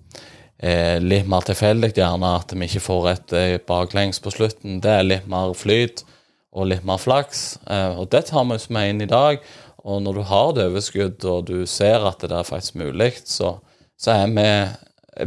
eh, 0.57 0.97
litt 1.03 1.29
mer 1.29 1.45
tilfeldig 1.47 1.91
gjerne 1.97 2.35
at 2.39 2.53
vi 2.55 2.67
ikke 2.67 2.83
får 2.85 3.09
et 3.13 3.35
eh, 3.38 3.55
baklengs 3.67 4.21
på 4.23 4.33
slutten. 4.33 4.81
Det 4.83 4.93
er 4.95 5.07
litt 5.07 5.29
mer 5.31 5.53
flyt 5.57 6.05
og 6.49 6.71
litt 6.71 6.85
mer 6.88 6.97
flaks, 7.01 7.59
eh, 7.69 7.99
og 7.99 8.09
det 8.13 8.25
tar 8.31 8.47
vi 8.49 8.57
med 8.73 8.93
inn 8.93 9.05
i 9.05 9.09
dag. 9.09 9.41
Og 9.88 10.01
når 10.03 10.19
du 10.19 10.23
har 10.27 10.53
det 10.57 10.67
overskudd, 10.67 11.23
og 11.29 11.47
du 11.47 11.65
ser 11.69 12.03
at 12.07 12.21
det 12.25 12.35
er 12.35 12.47
faktisk 12.47 12.75
mulig, 12.81 13.13
så, 13.29 13.55
så 13.99 14.17
er 14.17 14.33
vi 14.33 14.49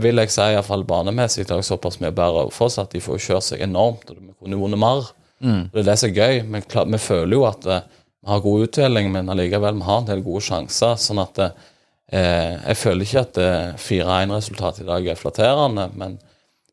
vil 0.01 0.21
jeg 0.23 0.33
si, 0.33 0.45
iallfall 0.55 0.85
banemessig, 0.89 1.45
i 1.45 1.65
såpass 1.65 1.99
mye 2.01 2.13
bedre 2.17 2.47
for 2.55 2.71
oss 2.71 2.79
at 2.81 2.93
de 2.95 3.01
får 3.03 3.21
kjørt 3.21 3.49
seg 3.51 3.65
enormt. 3.65 4.11
og 4.11 4.21
Vi 4.21 4.33
kunne 4.39 4.61
vunnet 4.61 4.81
mer. 4.81 5.11
Mm. 5.43 5.69
Det 5.73 5.83
er 5.83 5.89
det 5.91 5.99
som 6.01 6.13
er 6.13 6.17
gøy. 6.17 6.41
Vi, 6.47 6.63
vi 6.95 7.01
føler 7.03 7.37
jo 7.37 7.43
at 7.49 7.67
uh, 7.69 8.01
vi 8.23 8.31
har 8.31 8.41
god 8.41 8.63
utdeling, 8.69 9.13
men 9.13 9.31
allikevel 9.33 9.81
vi 9.81 9.87
har 9.89 10.03
en 10.03 10.09
del 10.09 10.23
gode 10.23 10.45
sjanser. 10.47 10.95
sånn 10.97 11.19
at 11.23 11.39
eh, 11.43 12.55
Jeg 12.69 12.79
føler 12.79 13.07
ikke 13.07 13.25
at 13.27 13.41
uh, 13.43 13.81
4-1-resultatet 13.81 14.85
i 14.85 14.91
dag 14.91 15.07
er 15.11 15.19
flatterende, 15.19 15.89
men 15.99 16.19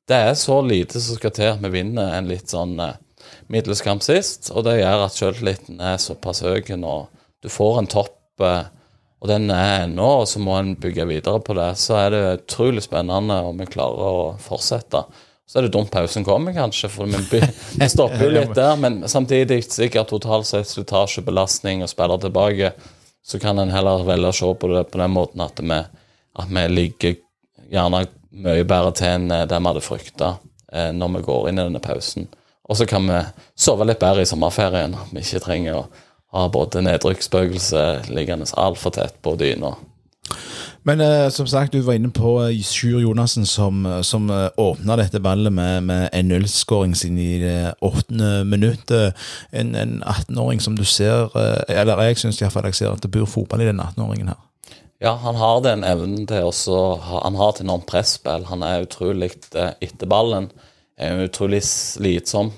det 0.10 0.18
er 0.18 0.34
så 0.38 0.60
lite 0.66 1.02
som 1.02 1.18
skal 1.18 1.34
til 1.34 1.52
at 1.54 1.62
vi 1.64 1.72
vinner 1.74 2.16
en 2.18 2.30
litt 2.30 2.50
sånn 2.50 2.80
eh, 2.82 2.98
middels 3.54 3.82
kamp 3.86 4.02
sist, 4.06 4.50
og 4.54 4.66
det 4.66 4.80
gjør 4.80 5.06
at 5.06 5.16
selvtilliten 5.16 5.82
er 5.86 6.02
såpass 6.02 6.42
høy 6.46 6.62
nå. 6.78 6.96
du 7.42 7.50
får 7.50 7.80
en 7.80 7.90
topp. 7.90 8.18
eh, 8.42 8.66
og 9.20 9.28
den 9.28 9.50
er 9.52 9.84
ennå, 9.84 10.22
og 10.22 10.28
så 10.32 10.40
må 10.40 10.54
en 10.56 10.76
bygge 10.80 11.06
videre 11.10 11.42
på 11.44 11.54
det. 11.58 11.74
Så 11.76 11.98
er 12.00 12.10
det 12.14 12.22
utrolig 12.40 12.86
spennende 12.86 13.42
om 13.44 13.58
vi 13.60 13.68
klarer 13.68 14.00
å 14.00 14.22
fortsette. 14.40 15.02
Så 15.50 15.58
er 15.58 15.66
det 15.66 15.74
dumt 15.74 15.90
pausen 15.90 16.22
kommer, 16.26 16.54
kanskje, 16.54 16.92
for 16.94 17.10
vi, 17.10 17.40
vi 17.80 17.88
stopper 17.90 18.28
jo 18.28 18.34
litt 18.36 18.52
der. 18.54 18.76
Men 18.78 19.02
samtidig 19.10 19.64
sikkert 19.66 20.12
totalt 20.12 20.46
sett 20.46 20.70
slitasje, 20.70 21.24
belastning 21.26 21.82
og 21.82 21.90
spiller 21.90 22.22
tilbake. 22.22 22.70
Så 23.26 23.42
kan 23.42 23.58
en 23.58 23.74
heller 23.74 24.06
velge 24.06 24.30
å 24.30 24.36
se 24.36 24.52
på 24.62 24.70
det 24.70 24.84
på 24.94 25.02
den 25.02 25.16
måten 25.16 25.42
at 25.42 25.58
vi, 25.58 25.80
at 26.38 26.54
vi 26.54 26.66
ligger 26.70 27.18
gjerne 27.70 28.04
mye 28.30 28.68
bedre 28.70 28.94
til 28.94 29.10
enn 29.10 29.26
det 29.50 29.58
vi 29.58 29.70
hadde 29.72 29.84
frykta 29.84 30.30
eh, 30.72 30.92
når 30.94 31.16
vi 31.16 31.24
går 31.26 31.50
inn 31.50 31.58
i 31.58 31.66
denne 31.66 31.82
pausen. 31.82 32.30
Og 32.70 32.78
så 32.78 32.86
kan 32.86 33.10
vi 33.10 33.18
sove 33.58 33.90
litt 33.90 34.02
bedre 34.02 34.22
i 34.22 34.30
sommerferien. 34.30 34.94
Vi 35.10 35.26
ikke 35.26 35.42
trenger 35.48 35.80
å 35.80 35.86
ha 36.38 36.46
både 36.54 36.86
nedrykksspøkelset 36.86 38.12
liggende 38.14 38.46
altfor 38.54 38.94
tett 38.94 39.18
på 39.26 39.34
dyna. 39.42 39.74
Men 40.84 41.02
uh, 41.02 41.30
som 41.30 41.48
sagt, 41.48 41.74
du 41.74 41.82
var 41.82 41.98
inne 41.98 42.12
på 42.16 42.38
eh, 42.44 42.62
Sjur 42.64 43.02
Jonassen 43.04 43.46
som, 43.46 43.86
eh, 43.86 44.02
som 44.02 44.30
uh, 44.32 44.48
åpna 44.58 44.96
dette 45.00 45.20
ballet 45.20 45.54
med, 45.54 45.84
med 45.84 46.10
en 46.14 46.32
0-skåring 46.32 46.96
sin 46.96 47.18
i 47.20 47.40
det 47.42 47.74
åttende 47.82 48.44
minuttet. 48.48 49.18
En, 49.52 49.76
en 49.76 50.04
18-åring 50.04 50.62
som 50.64 50.78
du 50.80 50.86
ser 50.88 51.28
uh, 51.36 51.60
Eller 51.68 52.00
jeg 52.08 52.22
syns 52.24 52.40
iallfall 52.42 52.70
jeg 52.70 52.80
ser 52.80 52.94
at 52.94 53.04
det 53.04 53.12
bor 53.12 53.28
fotball 53.28 53.66
i 53.66 53.70
den 53.70 53.82
18-åringen 53.84 54.32
her. 54.32 54.40
Ja, 55.00 55.14
han 55.16 55.36
har 55.40 55.62
den 55.64 55.86
evnen 55.88 56.26
til 56.28 56.50
også 56.50 56.80
Han 57.08 57.38
har 57.40 57.54
et 57.54 57.62
enormt 57.64 57.88
presspill. 57.88 58.48
Han 58.50 58.64
er 58.68 58.84
utrolig 58.88 59.32
etter 59.56 60.10
ballen. 60.12 60.50
En 61.00 61.24
utrolig 61.24 61.62
slitsomt 61.64 62.56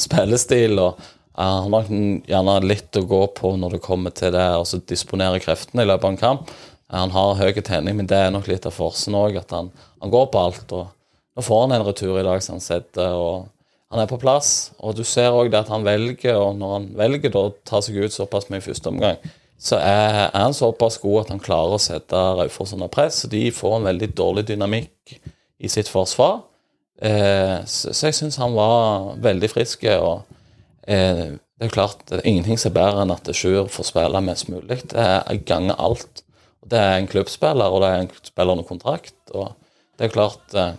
spillestil. 0.00 0.76
og 0.82 0.98
han 1.40 1.72
har 1.72 1.86
gjerne 1.88 2.56
litt 2.66 2.96
å 2.98 3.06
gå 3.08 3.20
på 3.36 3.54
når 3.56 3.76
det 3.76 3.84
kommer 3.84 4.12
til 4.12 4.34
det 4.34 4.42
å 4.42 4.60
altså 4.60 4.82
disponere 4.84 5.40
kreftene 5.40 5.86
i 5.86 5.88
løpet 5.88 6.04
av 6.04 6.12
en 6.12 6.20
kamp. 6.20 6.50
Han 6.90 7.12
har 7.14 7.38
høy 7.38 7.52
tenning, 7.62 7.96
men 8.00 8.08
det 8.10 8.18
er 8.18 8.32
nok 8.34 8.48
litt 8.50 8.66
av 8.66 8.74
forsen 8.74 9.14
òg, 9.14 9.38
at 9.38 9.52
han, 9.54 9.70
han, 10.02 10.12
går 10.12 10.30
på 10.32 10.42
alt. 10.42 10.72
og 10.74 10.88
Nå 11.36 11.44
får 11.46 11.62
han 11.64 11.76
en 11.76 11.86
retur 11.86 12.18
i 12.18 12.26
dag, 12.26 12.42
som 12.42 12.56
han 12.58 12.64
setter, 12.64 13.14
og 13.14 13.46
han 13.90 14.02
er 14.02 14.10
på 14.10 14.18
plass. 14.22 14.72
Og 14.82 14.96
du 14.98 15.04
ser 15.06 15.34
òg 15.34 15.54
at 15.54 15.70
han 15.70 15.86
velger, 15.86 16.38
og 16.38 16.58
når 16.58 16.74
han 16.76 16.88
velger 16.98 17.38
å 17.38 17.44
ta 17.66 17.82
seg 17.84 18.00
ut 18.02 18.14
såpass 18.14 18.50
mye 18.50 18.62
i 18.62 18.66
første 18.66 18.90
omgang, 18.90 19.22
så 19.60 19.76
er, 19.76 20.26
er, 20.26 20.34
han 20.34 20.56
såpass 20.56 20.98
god 21.02 21.26
at 21.26 21.34
han 21.34 21.42
klarer 21.44 21.76
å 21.76 21.82
sette 21.82 22.16
Raufoss 22.16 22.74
under 22.74 22.90
press. 22.92 23.24
og 23.26 23.34
De 23.34 23.44
får 23.54 23.76
en 23.76 23.88
veldig 23.90 24.10
dårlig 24.16 24.46
dynamikk 24.48 25.18
i 25.60 25.68
sitt 25.68 25.90
forsvar. 25.92 26.40
Eh, 27.00 27.58
så, 27.68 27.92
så, 27.92 28.06
jeg 28.08 28.16
syns 28.16 28.40
han 28.40 28.56
var 28.56 29.12
veldig 29.20 29.50
frisk. 29.52 29.84
og 30.00 30.24
Eh, 30.90 31.36
det 31.60 31.68
er 31.68 31.72
klart, 31.72 32.02
det 32.08 32.18
er 32.18 32.28
ingenting 32.28 32.58
som 32.58 32.70
er 32.70 32.78
bedre 32.78 33.04
enn 33.04 33.12
at 33.14 33.28
Sjur 33.36 33.68
får 33.70 33.90
spille 33.90 34.22
mest 34.24 34.48
mulig. 34.50 34.80
Det 34.90 35.04
er 35.04 35.42
ganger 35.46 35.78
alt. 35.78 36.24
Det 36.66 36.78
er 36.78 36.98
en 36.98 37.08
klubbspiller, 37.08 37.72
og 37.72 37.82
det 37.82 37.90
er 37.90 38.02
en 38.04 38.10
spiller 38.22 38.56
under 38.56 38.68
kontrakt. 38.68 39.16
og 39.32 39.54
det 39.98 40.08
er 40.08 40.14
klart 40.14 40.54
eh, 40.54 40.74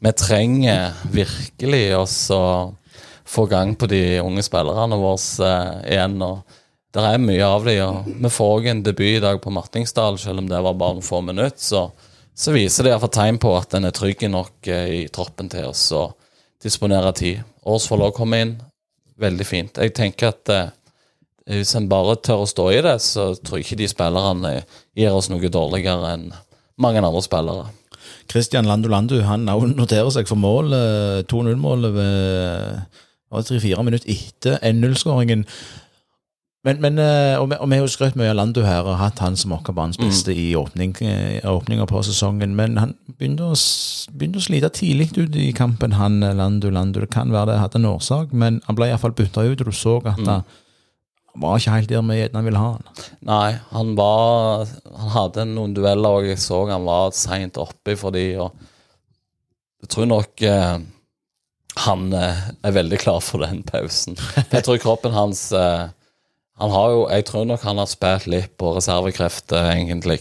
Vi 0.00 0.12
trenger 0.12 0.96
virkelig 1.12 1.84
å 1.96 2.04
få 3.30 3.46
gang 3.46 3.76
på 3.78 3.86
de 3.86 4.20
unge 4.20 4.42
spillerne 4.42 4.98
våre 5.00 5.50
eh, 5.50 5.92
igjen. 5.94 6.16
og 6.22 6.56
Det 6.92 7.04
er 7.04 7.22
mye 7.22 7.46
av 7.46 7.68
dem. 7.68 7.82
og 7.86 8.08
Vi 8.24 8.32
får 8.36 8.54
òg 8.56 8.70
en 8.72 8.82
debut 8.86 9.16
i 9.16 9.22
dag 9.22 9.40
på 9.42 9.52
Martingsdal, 9.54 10.18
selv 10.18 10.42
om 10.42 10.48
det 10.48 10.60
var 10.60 10.74
bare 10.74 10.98
noen 10.98 11.06
få 11.06 11.20
minutter. 11.20 11.60
Så, 11.60 11.84
så 12.34 12.56
viser 12.56 12.84
det 12.84 12.94
iallfall 12.94 13.14
tegn 13.14 13.38
på 13.42 13.54
at 13.58 13.76
en 13.76 13.88
er 13.88 13.94
trygg 13.96 14.26
nok 14.30 14.72
i 14.72 15.06
troppen 15.12 15.52
til 15.52 15.70
å 15.70 16.04
disponere 16.60 17.12
tid. 17.16 17.46
Årsvoll 17.64 18.08
òg 18.08 18.16
kommer 18.16 18.44
inn 18.44 18.58
veldig 19.20 19.46
fint. 19.46 19.80
Jeg 19.80 19.94
tenker 19.96 20.32
at 20.32 20.52
eh, 20.52 20.70
hvis 21.50 21.74
en 21.78 21.88
bare 21.90 22.16
tør 22.22 22.44
å 22.44 22.48
stå 22.48 22.68
i 22.76 22.80
det, 22.86 22.96
så 23.02 23.32
tror 23.34 23.58
jeg 23.58 23.66
ikke 23.66 23.80
de 23.82 23.90
spillerne 23.90 24.54
gir 24.98 25.16
oss 25.16 25.30
noe 25.32 25.52
dårligere 25.52 26.14
enn 26.14 26.30
mange 26.80 27.02
andre 27.02 27.22
spillere. 27.24 27.68
Christian 28.30 28.68
Landu 28.68 28.88
Landu 28.88 29.18
han 29.26 29.44
noterer 29.44 30.10
seg 30.14 30.30
for 30.30 30.38
mål, 30.38 30.72
2-0-målet 31.28 31.94
ved 31.96 33.44
tre-fire 33.46 33.82
minutter 33.86 34.10
etter 34.14 34.58
1-0-skåringen. 34.62 35.44
Men, 36.64 36.76
men 36.80 36.98
eh, 37.00 37.40
og, 37.40 37.46
vi, 37.48 37.56
og 37.56 37.70
vi 37.70 37.76
har 37.78 37.86
jo 37.86 37.88
skrøt 37.88 38.16
mye 38.20 38.28
av 38.28 38.36
Landu 38.36 38.60
her 38.66 38.84
og 38.84 38.98
hatt 39.00 39.22
han 39.24 39.38
som 39.40 39.54
vår 39.54 39.72
banens 39.72 39.96
beste 39.96 40.34
mm. 40.34 40.40
i 40.42 40.48
åpning, 40.60 40.90
eh, 41.08 41.46
åpninga 41.48 41.86
på 41.88 42.02
sesongen. 42.04 42.52
Men 42.56 42.76
han 42.76 42.92
begynte 43.16 43.48
å, 43.48 43.56
begynte 44.12 44.42
å 44.42 44.44
slite 44.44 44.68
tidlig 44.76 45.08
ut 45.16 45.38
i 45.40 45.54
kampen, 45.56 45.96
han 45.96 46.20
eh, 46.22 46.36
Landu 46.36 46.68
Landu. 46.68 47.00
Det 47.00 47.14
kan 47.14 47.32
være 47.32 47.54
det 47.54 47.62
hadde 47.62 47.80
en 47.80 47.88
årsak, 47.94 48.34
men 48.36 48.60
han 48.66 48.76
ble 48.76 48.90
iallfall 48.90 49.16
bytta 49.16 49.46
ut, 49.48 49.64
og 49.64 49.70
du 49.70 49.76
så 49.76 49.96
at 50.04 50.20
mm. 50.20 50.59
Han 51.30 51.44
var 51.44 51.60
ikke 51.60 51.74
helt 51.76 51.90
der 51.90 52.06
vi 52.08 52.18
gjerne 52.18 52.42
ville 52.46 52.60
ha 52.62 52.70
han. 52.74 53.04
Nei, 53.28 53.50
han 53.70 53.92
var 53.98 54.66
Han 54.96 55.12
hadde 55.14 55.46
noen 55.52 55.76
dueller, 55.76 56.20
og 56.20 56.26
jeg 56.26 56.40
så 56.42 56.64
han 56.70 56.88
var 56.88 57.14
seint 57.14 57.60
oppe 57.60 57.94
for 57.98 58.14
de, 58.14 58.26
og 58.42 58.66
jeg 59.80 59.92
tror 59.94 60.10
nok 60.10 60.42
eh, 60.44 60.80
han 61.86 62.12
eh, 62.12 62.42
er 62.66 62.76
veldig 62.76 62.98
klar 63.00 63.22
for 63.24 63.42
den 63.44 63.62
pausen. 63.64 64.18
Jeg 64.50 64.66
tror 64.66 64.82
kroppen 64.82 65.14
hans 65.16 65.46
eh, 65.56 65.88
han 66.60 66.74
har 66.74 66.90
jo, 66.92 67.04
Jeg 67.08 67.24
tror 67.30 67.46
nok 67.48 67.62
han 67.64 67.78
har 67.80 67.88
spilt 67.88 68.26
litt 68.28 68.56
på 68.60 68.74
reservekrefter, 68.76 69.70
egentlig, 69.72 70.18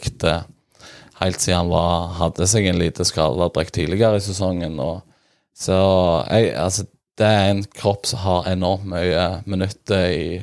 helt 1.20 1.42
siden 1.42 1.58
han 1.58 1.72
var, 1.74 2.13
hadde 2.22 2.48
seg 2.48 2.70
en 2.70 2.80
lite 2.80 3.04
skadebrekk 3.04 3.74
tidligere 3.75 4.22
i 4.22 4.24
sesongen. 4.24 4.80
Og, 4.80 5.01
så 5.51 5.75
jeg, 6.30 6.54
altså, 6.56 6.86
det 7.20 7.28
er 7.28 7.50
en 7.50 7.66
kropp 7.75 8.08
som 8.08 8.24
har 8.24 8.48
enormt 8.48 8.88
mye 8.88 9.25
minutter 9.51 10.06
i, 10.16 10.39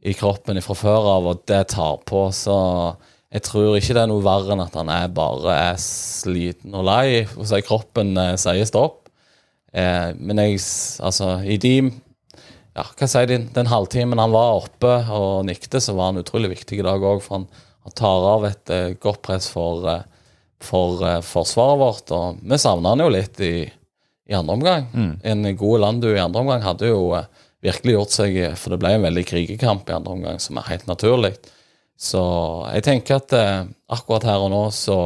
i 0.00 0.14
kroppen 0.16 0.60
fra 0.64 0.76
før 0.78 1.08
av, 1.16 1.30
og 1.30 1.42
det 1.50 1.62
tar 1.74 2.00
på. 2.08 2.26
Så 2.32 2.56
jeg 3.30 3.44
tror 3.46 3.76
ikke 3.78 3.96
det 3.96 4.04
er 4.04 4.10
noe 4.10 4.24
verre 4.24 4.54
enn 4.54 4.64
at 4.64 4.76
han 4.78 4.90
er 4.92 5.10
bare 5.14 5.56
er 5.70 5.80
sliten 5.82 6.74
og 6.76 6.86
lei. 6.88 7.24
Og 7.36 7.44
Så 7.46 7.58
er 7.58 7.66
kroppen 7.66 8.14
eh, 8.18 8.36
sier 8.40 8.68
stopp. 8.68 9.10
Eh, 9.72 10.10
men 10.18 10.40
jeg, 10.42 10.62
altså, 11.04 11.36
i 11.46 11.60
de 11.60 11.74
ja, 12.74 12.84
hva 12.86 13.08
sier 13.10 13.28
de, 13.28 13.40
den 13.54 13.68
halvtimen 13.70 14.20
han 14.22 14.32
var 14.32 14.62
oppe 14.62 14.92
og 15.12 15.44
nikte, 15.48 15.82
så 15.82 15.94
var 15.98 16.12
han 16.12 16.22
utrolig 16.22 16.52
viktig 16.54 16.80
i 16.80 16.86
dag 16.86 17.02
òg. 17.02 17.20
For 17.24 17.40
han, 17.40 17.46
han, 17.84 17.96
tar 17.98 18.26
av 18.32 18.46
et 18.48 18.72
eh, 18.74 18.94
godt 19.02 19.22
press 19.26 19.50
for, 19.52 19.84
uh, 19.84 20.38
for 20.64 21.02
uh, 21.04 21.18
forsvaret 21.26 21.80
vårt. 21.82 22.14
Og 22.16 22.40
vi 22.40 22.60
savna 22.62 22.94
han 22.94 23.04
jo 23.04 23.10
litt 23.12 23.42
i, 23.44 23.54
i 24.30 24.38
andre 24.38 24.56
omgang. 24.56 24.88
Mm. 24.94 25.12
En 25.32 25.52
god 25.60 25.84
Landu 25.84 26.08
i 26.12 26.22
andre 26.22 26.44
omgang 26.44 26.64
hadde 26.64 26.90
jo 26.92 27.04
virkelig 27.64 27.96
gjort 27.96 28.14
seg 28.14 28.36
For 28.56 28.72
det 28.72 28.80
ble 28.80 28.94
en 28.96 29.04
veldig 29.04 29.24
krigekamp 29.28 29.88
i 29.90 29.96
andre 29.96 30.16
omgang, 30.16 30.40
som 30.40 30.58
er 30.58 30.70
helt 30.70 30.86
naturlig. 30.88 31.34
Så 32.00 32.22
jeg 32.72 32.86
tenker 32.86 33.18
at 33.18 33.34
akkurat 33.92 34.24
her 34.24 34.40
og 34.40 34.52
nå 34.54 34.62
så 34.72 34.98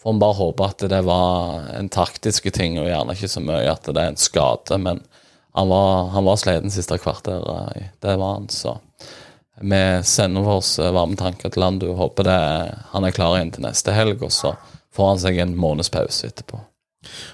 får 0.00 0.14
en 0.14 0.20
bare 0.22 0.38
håpe 0.38 0.68
at 0.68 0.84
det 0.92 1.00
var 1.04 1.66
en 1.74 1.90
taktisk 1.90 2.46
ting, 2.54 2.78
og 2.78 2.86
gjerne 2.86 3.16
ikke 3.16 3.32
så 3.32 3.42
mye 3.42 3.66
at 3.72 3.90
det 3.90 3.98
er 3.98 4.12
en 4.12 4.20
skade. 4.20 4.78
men 4.78 5.02
han 5.52 5.68
var, 5.68 6.06
han 6.08 6.24
var 6.24 6.36
sliten 6.36 6.70
siste 6.70 6.98
kvarter. 6.98 7.42
Eh, 7.76 7.82
det 8.00 8.16
var 8.16 8.34
han, 8.34 8.48
så 8.48 8.78
vi 9.60 10.02
sender 10.04 10.48
oss 10.48 10.78
eh, 10.78 10.92
varme 10.92 11.16
tanker 11.16 11.50
til 11.50 11.60
Landu 11.60 11.86
Du 11.86 11.94
håper 11.98 12.24
det, 12.24 12.40
han 12.92 13.04
er 13.04 13.14
klar 13.14 13.38
inn 13.40 13.50
til 13.50 13.66
neste 13.66 13.92
helg. 13.92 14.22
Og 14.22 14.32
så 14.32 14.54
får 14.94 15.08
han 15.08 15.22
seg 15.24 15.40
en 15.42 15.56
måneds 15.58 15.90
pause 15.92 16.30
etterpå. 16.30 16.62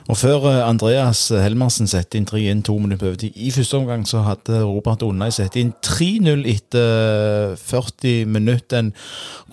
Og 0.07 0.15
før 0.15 0.45
eh, 0.47 0.61
Andreas 0.63 1.25
Helmersen 1.35 1.89
setter 1.91 2.21
inn 2.21 2.29
3-1 2.29 2.63
to 2.69 2.77
minutter 2.79 3.01
på 3.01 3.09
overtid 3.11 3.39
i 3.43 3.51
første 3.51 3.81
omgang, 3.81 4.05
så 4.07 4.23
hadde 4.23 4.61
Robert 4.63 5.03
Unnai 5.03 5.33
satt 5.35 5.59
inn 5.59 5.73
3-0 5.83 6.47
etter 6.53 7.57
40 7.59 8.31
minutter. 8.31 8.85
En 8.85 8.93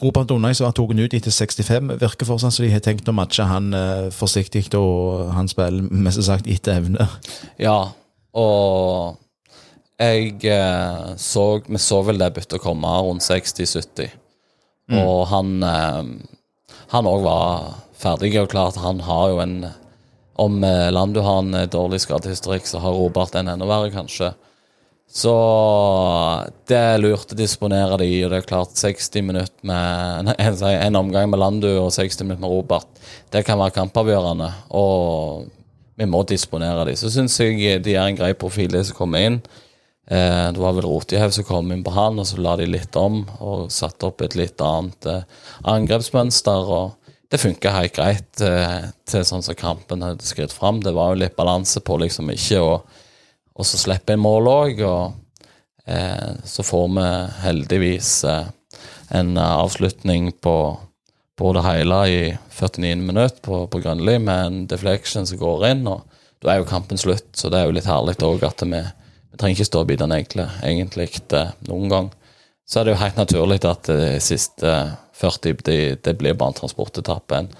Robert 0.03 0.31
Unnai 0.35 0.53
som 0.53 0.67
var 0.67 0.77
tatt 0.77 1.01
ut 1.01 1.17
etter 1.17 1.33
65, 1.33 1.95
virker 2.03 2.29
fortsatt 2.29 2.53
som 2.53 2.65
de 2.67 2.71
har 2.75 2.85
tenkt 2.85 3.09
å 3.09 3.17
matche 3.17 3.47
han 3.49 3.73
eh, 3.73 4.11
forsiktig, 4.13 4.67
og 4.77 5.33
han 5.33 5.49
spiller 5.49 5.89
mest 5.89 6.21
sagt 6.29 6.49
etter 6.51 6.77
evne. 6.77 7.09
Ja, 7.61 7.79
og 8.37 9.19
jeg 10.01 10.41
eh, 10.49 11.13
så 11.21 11.61
Vi 11.67 11.79
så 11.81 12.01
vel 12.05 12.21
det 12.21 12.33
byttet 12.35 12.61
komme 12.61 12.89
rundt 13.01 13.25
60-70. 13.25 14.13
Og 14.93 15.27
han 15.31 15.63
eh, 15.63 16.03
Han 16.93 17.09
òg 17.09 17.23
var 17.25 17.79
ferdig, 17.97 18.35
og 18.41 18.51
klart 18.51 18.77
han 18.77 18.99
har 19.07 19.31
jo 19.31 19.39
en 19.41 19.63
Om 20.43 20.63
eh, 20.67 20.89
Landu 20.93 21.21
har 21.23 21.41
en 21.43 21.53
eh, 21.57 21.69
dårlig 21.71 22.01
skadehistorikk, 22.03 22.67
så 22.67 22.81
har 22.83 22.97
Robert 22.97 23.35
en 23.39 23.51
enda 23.53 23.67
verre, 23.69 23.91
kanskje. 23.93 24.33
Så 25.13 25.33
det 26.69 26.77
er 26.79 27.01
lurt 27.01 27.35
å 27.35 27.37
disponere 27.37 27.99
de, 28.01 28.07
og 28.25 28.31
det 28.31 28.39
er 28.39 28.47
klart 28.49 28.79
60 28.79 29.27
minutter 29.27 29.67
med 29.69 30.31
en, 30.41 30.63
en 30.73 31.01
omgang 31.03 31.29
med 31.29 31.41
Landu 31.41 31.69
og 31.75 31.91
60 31.93 32.25
minutter 32.25 32.41
med 32.41 32.55
Robert, 32.55 33.03
det 33.33 33.43
kan 33.45 33.61
være 33.61 33.77
kampavgjørende. 33.77 34.49
Og 34.79 35.51
vi 35.99 36.07
må 36.09 36.23
disponere 36.25 36.87
de. 36.89 36.95
Så 36.97 37.11
syns 37.13 37.37
jeg 37.39 37.83
de 37.85 37.93
er 37.93 38.07
en 38.07 38.17
grei 38.17 38.33
profil, 38.33 38.71
de 38.73 38.81
som 38.87 38.97
kommer 38.97 39.27
inn. 39.27 39.37
Eh, 40.09 40.47
det 40.51 40.59
var 40.59 40.73
vel 40.75 40.87
Rotjehaug 40.87 41.35
som 41.35 41.45
kom 41.47 41.71
inn 41.71 41.83
på 41.85 41.93
han, 41.95 42.17
og 42.19 42.27
så 42.27 42.41
la 42.41 42.57
de 42.59 42.67
litt 42.67 42.97
om 42.99 43.21
og 43.39 43.69
satte 43.71 44.09
opp 44.09 44.23
et 44.25 44.35
litt 44.39 44.61
annet 44.65 45.07
eh, 45.09 45.23
angrepsmønster. 45.75 46.73
og 46.79 47.02
Det 47.33 47.39
funka 47.41 47.71
helt 47.73 47.95
greit 47.95 48.27
til, 48.37 48.91
til 49.09 49.23
sånn 49.25 49.41
som 49.41 49.57
kampen 49.57 50.05
hadde 50.05 50.25
skrevet 50.27 50.53
fram. 50.53 50.83
Det 50.85 50.93
var 50.93 51.13
jo 51.13 51.23
litt 51.23 51.33
balanse 51.33 51.81
på 51.81 51.97
liksom 52.03 52.29
ikke 52.29 52.61
å 52.61 52.75
og 53.53 53.67
så 53.67 53.79
slippe 53.79 54.15
en 54.15 54.23
mål 54.23 54.49
òg. 54.49 54.81
Og 54.87 55.45
eh, 55.85 56.33
så 56.45 56.65
får 56.65 56.87
vi 56.95 57.05
heldigvis 57.43 58.11
eh, 58.29 58.49
en 59.13 59.37
avslutning 59.37 60.31
på, 60.41 60.55
på 61.37 61.53
det 61.57 61.65
hele 61.67 62.01
i 62.09 62.19
49 62.57 62.95
minutter 63.03 63.41
på, 63.45 63.65
på 63.67 63.83
Grønli 63.83 64.17
med 64.19 64.47
en 64.47 64.59
deflection 64.69 65.27
som 65.29 65.41
går 65.41 65.69
inn. 65.71 65.85
og 65.87 66.03
Da 66.41 66.53
er 66.53 66.61
jo 66.61 66.69
kampen 66.69 67.01
slutt, 67.01 67.31
så 67.37 67.51
det 67.51 67.61
er 67.61 67.69
jo 67.69 67.77
litt 67.77 67.89
herlig 67.89 68.17
òg 68.25 68.45
at 68.47 68.65
vi, 68.65 68.81
vi 68.81 69.39
trenger 69.39 69.59
ikke 69.59 69.69
stå 69.69 69.83
og 69.83 69.93
bite 69.93 70.09
negle 70.09 70.49
egentlig 70.65 71.11
eh, 71.33 71.55
noen 71.69 71.89
gang. 71.93 72.11
Så 72.65 72.79
er 72.79 72.87
det 72.87 72.95
jo 72.95 73.01
helt 73.01 73.19
naturlig 73.19 73.63
at 73.67 73.89
det 73.91 74.21
siste 74.23 74.73
40 75.19 75.61
det 75.67 75.77
det 76.05 76.15
blir 76.19 76.33
bare 76.37 76.53
en 76.53 76.57
transportetappe. 76.57 77.37
En, 77.43 77.51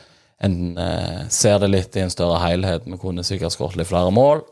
en 0.44 0.58
eh, 0.78 1.22
ser 1.30 1.60
det 1.64 1.70
litt 1.72 1.96
i 1.96 2.04
en 2.06 2.14
større 2.14 2.42
helhet. 2.44 2.88
Vi 2.90 2.98
kunne 3.02 3.26
sikkert 3.26 3.56
skåret 3.56 3.78
litt 3.80 3.92
flere 3.92 4.12
mål. 4.14 4.44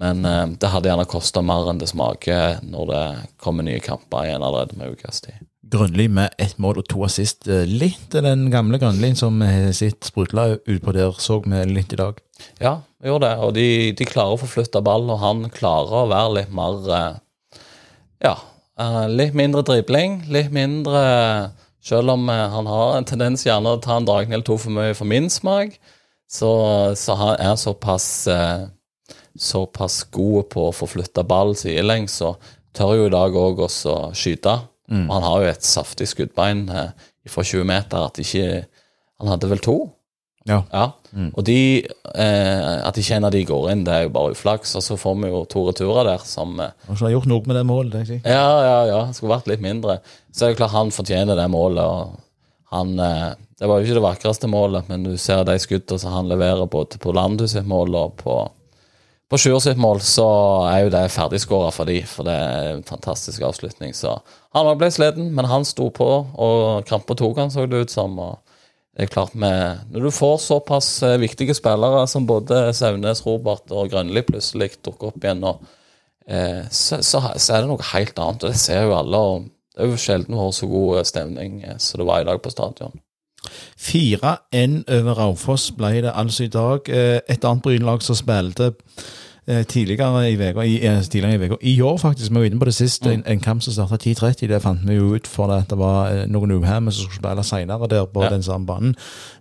Men 0.00 0.24
eh, 0.24 0.44
det 0.58 0.72
hadde 0.72 0.90
gjerne 0.90 1.08
kosta 1.10 1.42
mer 1.44 1.70
enn 1.70 1.80
det 1.82 1.90
smaker 1.92 2.60
når 2.64 2.92
det 2.92 3.06
kommer 3.42 3.66
nye 3.66 3.82
kamper 3.84 4.28
igjen 4.28 4.42
allerede 4.44 4.78
med 4.78 4.96
ukas 4.96 5.22
tid. 5.24 5.40
Grønli 5.72 6.04
med 6.12 6.34
ett 6.42 6.58
mål 6.60 6.82
og 6.82 6.88
to 6.90 7.04
assist. 7.06 7.46
Eh, 7.48 7.64
Litt 7.68 8.12
den 8.12 8.48
gamle 8.52 8.80
Grønlien 8.82 9.16
som 9.16 9.40
sitt 9.76 10.04
sprudla 10.04 10.50
utpå 10.58 10.92
der, 10.96 11.14
så 11.20 11.40
vi 11.44 11.64
litt 11.70 11.94
i 11.94 12.00
dag. 12.00 12.18
Ja, 12.60 12.80
vi 13.02 13.10
gjorde 13.10 13.28
det. 13.28 13.36
Og 13.44 13.54
de, 13.56 13.66
de 13.98 14.06
klarer 14.08 14.36
å 14.36 14.40
forflytte 14.40 14.82
ball, 14.84 15.08
og 15.10 15.20
han 15.22 15.46
klarer 15.54 16.02
å 16.02 16.08
være 16.10 16.34
litt 16.40 16.54
mer 16.54 16.92
eh, 16.98 17.60
Ja, 18.22 18.36
eh, 18.78 19.06
litt 19.10 19.34
mindre 19.38 19.64
dribling, 19.66 20.22
litt 20.32 20.52
mindre 20.54 21.02
Selv 21.82 22.14
om 22.14 22.28
eh, 22.30 22.44
han 22.54 22.68
har 22.70 22.96
en 22.96 23.08
tendens 23.08 23.46
gjerne 23.46 23.74
å 23.74 23.80
ta 23.82 23.98
en 23.98 24.06
dragning 24.06 24.36
eller 24.36 24.46
to 24.46 24.58
for 24.60 24.74
mye 24.74 24.94
for 24.94 25.08
min 25.08 25.28
smak, 25.32 25.78
så, 26.30 26.52
så 26.96 27.16
han 27.18 27.34
er 27.42 27.58
såpass 27.60 28.06
eh, 28.30 28.68
såpass 29.38 30.02
gode 30.12 30.46
på 30.52 30.68
å 30.68 30.74
forflytte 30.76 31.24
ball 31.28 31.54
sidelengs, 31.58 32.18
så 32.20 32.34
tør 32.76 32.96
jo 32.98 33.08
i 33.08 33.14
dag 33.14 33.36
òg 33.36 33.64
å 33.64 33.70
skyte. 34.16 34.58
Og 35.08 35.14
han 35.14 35.24
har 35.24 35.42
jo 35.42 35.50
et 35.52 35.64
saftig 35.64 36.08
skuddbein 36.10 36.66
eh, 36.68 36.92
fra 37.30 37.44
20 37.46 37.64
meter 37.68 38.08
at 38.08 38.18
ikke 38.20 38.66
Han 39.22 39.30
hadde 39.30 39.48
vel 39.52 39.60
to? 39.62 39.76
Ja. 40.48 40.62
Ja. 40.72 40.86
Og 41.36 41.44
de 41.46 41.56
eh, 41.84 42.86
At 42.86 42.96
ikke 42.98 43.18
en 43.18 43.26
av 43.28 43.34
de 43.34 43.44
går 43.46 43.68
inn, 43.72 43.84
det 43.86 43.94
er 43.94 44.06
jo 44.06 44.14
bare 44.14 44.32
uflaks. 44.34 44.74
Og 44.78 44.82
så 44.84 44.96
får 44.98 45.18
vi 45.22 45.30
jo 45.30 45.44
to 45.50 45.66
returer 45.68 46.08
der 46.08 46.24
som 46.26 46.58
eh, 46.60 46.72
Har 46.88 47.14
gjort 47.14 47.28
noe 47.30 47.46
med 47.46 47.58
det 47.60 47.66
målet. 47.68 47.92
tenker 47.94 48.16
jeg. 48.16 48.24
Ja, 48.26 48.48
ja, 48.66 48.78
ja. 48.90 49.00
Skulle 49.14 49.36
vært 49.36 49.50
litt 49.52 49.62
mindre. 49.64 50.00
Så 50.32 50.46
er 50.46 50.52
det 50.54 50.60
klart 50.62 50.74
han 50.74 50.90
fortjener 50.94 51.38
det 51.38 51.48
målet. 51.52 51.84
og 51.84 52.18
han, 52.72 52.98
eh, 52.98 53.28
Det 53.60 53.68
var 53.68 53.78
jo 53.78 53.86
ikke 53.86 54.00
det 54.00 54.08
vakreste 54.08 54.50
målet, 54.50 54.88
men 54.88 55.04
du 55.06 55.14
ser 55.20 55.44
de 55.46 55.58
skuddene 55.62 56.00
som 56.00 56.12
han 56.16 56.28
leverer 56.32 56.66
både 56.66 56.98
på 56.98 57.14
Landu 57.14 57.46
sitt 57.46 57.68
mål 57.68 57.94
og 57.94 58.16
på 58.24 58.40
på 59.32 59.38
Sjur 59.40 59.62
sitt 59.64 59.78
mål 59.80 60.02
så 60.04 60.26
er 60.68 60.82
jo 60.82 60.90
det 60.92 61.06
ferdigskåra 61.08 61.70
for 61.72 61.88
de, 61.88 62.02
for 62.04 62.28
det 62.28 62.34
er 62.36 62.66
en 62.74 62.82
fantastisk 62.84 63.40
avslutning. 63.40 63.94
Så 63.96 64.18
han 64.52 64.68
ble 64.76 64.90
sliten, 64.92 65.30
men 65.32 65.48
han 65.48 65.64
sto 65.64 65.86
på, 65.88 66.08
og 66.36 66.84
krampa 66.84 67.16
tok 67.16 67.40
han, 67.40 67.48
så 67.48 67.64
det 67.64 67.80
ut 67.86 67.94
som. 67.94 68.18
og 68.20 68.51
det 68.92 69.06
er 69.06 69.12
klart 69.12 69.34
med, 69.34 69.78
Når 69.90 70.00
du 70.04 70.10
får 70.12 70.36
såpass 70.44 70.88
eh, 71.02 71.20
viktige 71.20 71.54
spillere 71.56 72.04
som 72.06 72.26
både 72.28 72.74
Saunes, 72.76 73.22
Robert 73.26 73.72
og 73.72 73.88
Grønli 73.90 74.20
plutselig 74.26 74.74
dukker 74.84 75.08
opp 75.08 75.24
igjen, 75.24 75.40
og, 75.48 75.62
eh, 76.28 76.68
så, 76.68 77.00
så, 77.00 77.22
så 77.36 77.54
er 77.54 77.62
det 77.64 77.70
noe 77.70 77.90
helt 77.94 78.18
annet. 78.20 78.44
og 78.44 78.52
Det 78.52 78.60
ser 78.60 78.84
jo 78.84 78.92
alle. 78.98 79.16
og 79.16 79.48
Det 79.72 79.80
er 79.80 79.88
jo 79.88 80.02
sjelden 80.02 80.36
vært 80.36 80.58
så 80.58 80.68
god 80.68 81.08
stemning 81.08 81.62
eh, 81.64 81.78
som 81.80 82.02
det 82.02 82.08
var 82.10 82.20
i 82.20 82.28
dag 82.28 82.42
på 82.44 82.52
stadion. 82.52 83.00
4-1 83.80 84.84
over 84.86 85.16
Raufoss 85.18 85.70
ble 85.74 86.02
det 86.04 86.12
altså 86.14 86.44
i 86.44 86.52
dag. 86.52 86.88
Eh, 86.92 87.20
Et 87.28 87.44
annet 87.48 87.64
Brynlag 87.64 88.04
som 88.04 88.18
spilte 88.18 88.74
eh, 88.74 89.00
tidligere 89.46 90.30
i 90.30 90.36
veka, 90.38 90.60
i, 90.62 90.86
eh, 90.86 91.02
tidligere 91.02 91.34
i, 91.34 91.40
veka, 91.40 91.56
i 91.60 91.80
år 91.80 91.96
faktisk, 91.98 92.30
vi 92.30 92.36
var 92.36 92.44
inne 92.44 92.58
på 92.58 92.64
det 92.64 92.74
sist, 92.74 93.06
en, 93.06 93.22
en 93.26 93.40
kamp 93.40 93.62
som 93.62 93.72
starta 93.72 93.98
10.30. 94.08 94.46
Det 94.46 94.62
fant 94.62 94.88
vi 94.88 94.94
jo 94.94 95.14
ut 95.14 95.26
for 95.26 95.50
at 95.50 95.70
det 95.70 95.78
var 95.78 96.12
eh, 96.12 96.28
noen 96.30 96.50
uhemme 96.50 96.92
som 96.92 97.08
skulle 97.08 97.22
spille 97.22 97.44
senere 97.44 97.88
der 97.90 98.06
på 98.06 98.22
Ja. 98.22 98.30
den 98.30 98.42
samme 98.42 98.66
banen. 98.66 98.94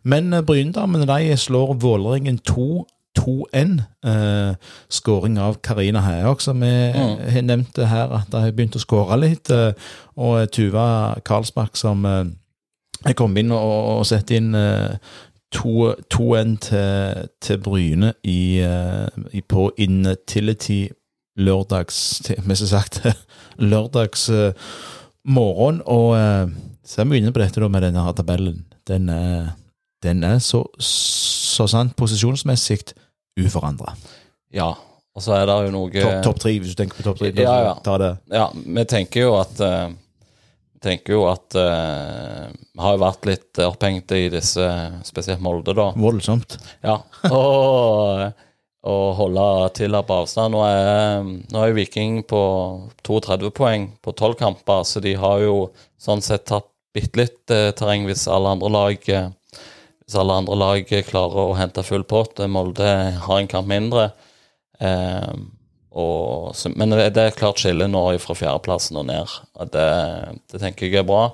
Men 0.03 0.33
uh, 0.33 0.41
Bryndamene 0.41 1.05
de 1.05 1.37
slår 1.37 1.73
Vålerengen 1.73 2.37
2 2.37 2.87
2-1. 3.19 3.81
Uh, 4.07 4.55
skåring 4.89 5.37
av 5.39 5.57
Karina 5.61 5.99
Heiak, 5.99 6.41
som 6.41 6.61
vi 6.61 6.91
mm. 6.95 7.17
har 7.33 7.41
nevnt 7.41 7.77
her, 7.77 8.13
at 8.15 8.31
de 8.31 8.39
har 8.41 8.51
begynt 8.51 8.75
å 8.75 8.79
skåre 8.79 9.19
litt. 9.19 9.51
Uh, 9.51 9.73
og 10.15 10.47
Tuva 10.51 11.19
Karlsbakk 11.25 11.75
som 11.77 12.05
uh, 12.05 12.23
jeg 13.01 13.17
kom 13.17 13.37
inn 13.37 13.51
og, 13.55 13.71
og 13.97 14.03
sette 14.05 14.37
inn 14.37 14.53
eh, 14.53 14.93
to- 14.93 14.99
2-1 15.55 16.57
til, 16.63 17.29
til 17.41 17.59
Bryne 17.63 18.13
i, 18.23 18.59
eh, 18.63 19.07
i, 19.33 19.41
på 19.41 19.71
Intility 19.77 20.87
lørdags 21.39 22.21
Mest 22.47 22.67
sagt 22.69 23.01
lørdags 23.71 24.29
uh, 24.29 24.51
morgen. 25.25 25.81
Og 25.85 26.09
uh, 26.15 26.51
så 26.83 27.01
er 27.01 27.09
vi 27.09 27.21
inne 27.21 27.33
på 27.33 27.41
dette 27.43 27.61
da 27.61 27.69
med 27.71 27.85
denne 27.85 28.03
her 28.03 28.15
tabellen. 28.17 28.65
Den 28.87 29.09
er, 29.09 29.53
den 30.03 30.23
er 30.23 30.39
så, 30.43 30.63
så 30.79 31.67
sant 31.71 31.95
posisjonsmessig 31.99 32.95
uforandra. 33.39 33.95
Ja, 34.53 34.73
og 35.15 35.23
så 35.23 35.35
er 35.35 35.47
det 35.47 35.57
jo 35.67 35.73
noe 35.75 35.91
Topp 35.91 36.23
top 36.23 36.39
tre, 36.43 36.55
hvis 36.59 36.73
du 36.73 36.79
tenker 36.79 36.99
på 36.99 37.05
topp 37.07 37.21
tre. 37.21 37.31
Ja, 37.35 37.57
ja. 37.69 38.15
Ja, 38.31 38.47
vi 38.51 38.87
tenker 38.87 39.27
jo 39.27 39.35
at 39.39 39.59
Vi 39.59 40.00
tenker 40.81 41.15
jo 41.15 41.25
at 41.29 41.55
eh, 41.57 42.47
Vi 42.51 42.81
har 42.83 42.95
jo 42.95 43.03
vært 43.03 43.27
litt 43.29 43.61
opphengte 43.65 44.17
i 44.17 44.29
disse, 44.33 44.65
spesielt 45.07 45.43
Molde, 45.43 45.75
da. 45.77 45.91
Voldsomt. 45.99 46.57
Ja, 46.85 46.97
og, 47.29 48.23
og 48.89 49.05
holde 49.19 49.45
til 49.77 49.97
på 49.97 50.17
avstand. 50.23 50.55
Nå 50.55 50.63
er, 50.65 51.21
nå 51.53 51.61
er 51.61 51.71
jo 51.71 51.77
Viking 51.77 52.21
på 52.29 52.41
32 53.05 53.53
poeng 53.57 53.91
på 54.01 54.15
12 54.15 54.37
kamper, 54.41 54.83
så 54.87 55.03
de 55.03 55.15
har 55.21 55.45
jo 55.45 55.69
sånn 56.01 56.23
sett 56.25 56.47
tatt 56.49 56.69
bitte 56.95 57.21
litt 57.21 57.53
eh, 57.53 57.69
terreng 57.77 58.07
hvis 58.09 58.27
alle 58.31 58.51
andre 58.57 58.71
lag 58.73 59.09
eh, 59.13 59.29
Hvis 60.03 60.17
alle 60.19 60.41
andre 60.41 60.57
lag 60.59 60.93
klarer 61.07 61.45
å 61.45 61.55
hente 61.55 61.85
full 61.87 62.03
pott. 62.03 62.41
Molde 62.51 62.89
har 63.21 63.37
en 63.37 63.47
kamp 63.47 63.69
mindre. 63.69 64.09
Eh, 64.81 65.33
og, 65.91 66.53
men 66.79 66.93
det 66.95 67.09
er 67.19 67.27
et 67.31 67.39
klart 67.39 67.59
skille 67.59 67.87
nå 67.91 68.03
fra 68.23 68.35
fjerdeplassen 68.37 68.99
og 69.01 69.09
ned. 69.09 69.33
Det, 69.73 69.87
det 70.53 70.61
tenker 70.63 70.87
jeg 70.87 71.01
er 71.01 71.07
bra. 71.09 71.25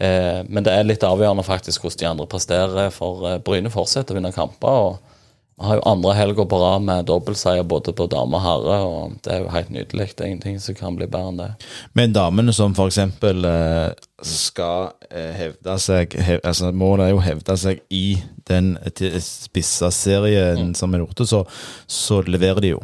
Eh, 0.00 0.40
men 0.48 0.64
det 0.64 0.72
er 0.72 0.86
litt 0.88 1.04
avgjørende 1.04 1.44
faktisk 1.44 1.84
hvordan 1.84 2.00
de 2.00 2.08
andre 2.14 2.28
presterer, 2.32 2.90
for 2.94 3.26
eh, 3.28 3.38
Bryne 3.44 3.72
fortsetter 3.72 4.16
å 4.16 4.20
vinne 4.20 4.32
kamper. 4.32 4.84
og 4.90 5.16
vi 5.60 5.66
har 5.68 5.76
jo 5.76 5.82
andre 5.90 6.14
helger 6.16 6.46
på 6.48 6.56
rad 6.56 6.80
med 6.86 7.04
dobbeltseier 7.04 7.66
både 7.68 7.92
på 7.92 8.06
dame 8.08 8.38
og 8.38 8.40
herre, 8.40 8.76
og 8.80 9.18
det 9.20 9.34
er 9.34 9.42
jo 9.42 9.50
helt 9.52 9.72
nydelig. 9.74 10.06
Det 10.16 10.24
er 10.24 10.30
ingenting 10.30 10.56
som 10.64 10.78
kan 10.78 10.94
bli 10.96 11.04
bedre 11.04 11.28
enn 11.34 11.40
det. 11.42 11.48
Men 11.92 12.14
damene 12.16 12.54
som 12.56 12.72
eksempel 12.86 13.44
eh, 13.44 13.90
skal 14.24 14.94
eh, 15.10 15.34
hevde 15.36 15.74
seg 15.84 16.16
hev, 16.16 16.40
altså 16.48 16.72
Målet 16.72 17.10
er 17.10 17.12
jo 17.12 17.20
å 17.20 17.26
hevde 17.26 17.58
seg 17.60 17.82
i 17.92 18.06
den 18.48 18.72
til- 18.96 19.18
spissa 19.20 19.92
serien 19.92 20.72
som 20.72 20.96
er 20.96 21.04
borte, 21.04 21.28
så, 21.28 21.42
så 21.84 22.22
leverer 22.24 22.64
de 22.64 22.72
jo. 22.72 22.80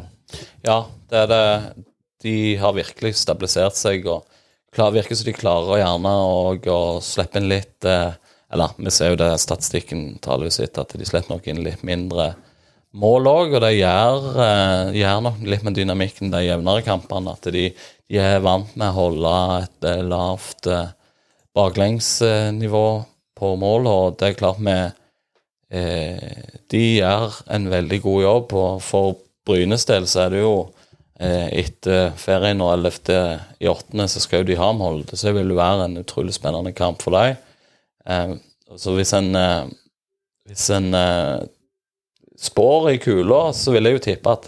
Ja, 0.65 0.87
det 1.09 1.23
er 1.25 1.29
det. 1.31 1.43
De 2.23 2.35
har 2.57 2.73
virkelig 2.73 3.13
stabilisert 3.19 3.77
seg 3.77 4.07
og 4.09 4.25
klar, 4.73 4.93
virker 4.95 5.17
som 5.17 5.27
de 5.27 5.35
klarer 5.37 5.75
å 5.75 5.79
gjerne 5.79 6.13
å 6.73 6.81
slippe 7.05 7.39
inn 7.39 7.49
litt 7.51 7.85
eh, 7.85 8.15
Eller 8.53 8.73
vi 8.79 8.91
ser 8.95 9.11
jo 9.11 9.19
det, 9.19 9.29
statistikken 9.43 10.19
taler 10.23 10.47
jo 10.47 10.55
sitt, 10.55 10.77
at 10.79 10.93
de 10.95 11.05
slipper 11.05 11.33
nok 11.33 11.47
inn 11.51 11.63
litt 11.65 11.83
mindre 11.87 12.31
mål 12.97 13.27
òg, 13.27 13.55
og 13.57 13.61
det 13.61 13.73
gjør, 13.75 14.27
eh, 14.41 14.93
gjør 15.01 15.23
nok 15.25 15.41
litt 15.51 15.65
med 15.67 15.75
dynamikken 15.77 16.31
de 16.33 16.45
jevnere 16.45 16.85
kampene. 16.85 17.35
At 17.35 17.49
de, 17.53 17.67
de 18.07 18.21
er 18.23 18.39
vant 18.45 18.71
med 18.79 18.87
å 18.89 18.97
holde 18.97 19.33
et 19.59 19.89
eh, 19.91 20.05
lavt 20.07 20.71
baklengsnivå 21.57 22.87
på 23.37 23.53
mål, 23.59 23.89
og 23.91 24.17
det 24.17 24.31
er 24.31 24.39
klart 24.39 24.61
vi 24.63 24.77
eh, 25.77 26.57
De 26.71 26.83
gjør 26.97 27.41
en 27.53 27.69
veldig 27.71 28.01
god 28.03 28.21
jobb, 28.23 28.57
og 28.57 28.83
for 28.83 29.15
Brynes 29.47 29.85
del 29.89 30.05
så 30.09 30.25
er 30.25 30.33
det 30.35 30.41
jo 30.43 30.53
eh, 31.19 31.47
etter 31.63 32.11
ferien 32.19 32.61
og 32.65 32.73
11. 32.75 33.17
i 33.63 33.69
8. 33.71 34.07
så 34.11 34.21
skal 34.23 34.43
jo 34.43 34.49
de 34.51 34.57
ha 34.59 34.71
Molde, 34.75 35.15
så 35.17 35.29
det 35.29 35.37
vil 35.39 35.53
jo 35.53 35.59
være 35.59 35.87
en 35.87 36.01
utrolig 36.03 36.35
spennende 36.35 36.73
kamp 36.77 37.01
for 37.05 37.15
dem. 37.17 37.37
Eh, 38.07 38.35
så 38.77 38.93
hvis 38.97 39.13
en, 39.15 39.31
eh, 39.39 39.69
hvis 40.51 40.67
en 40.75 40.91
spår 42.37 42.91
i 42.91 42.97
kula, 43.01 43.47
så 43.55 43.73
vil 43.73 43.87
jeg 43.89 43.97
jo 43.97 44.03
tippe 44.11 44.33
at 44.35 44.45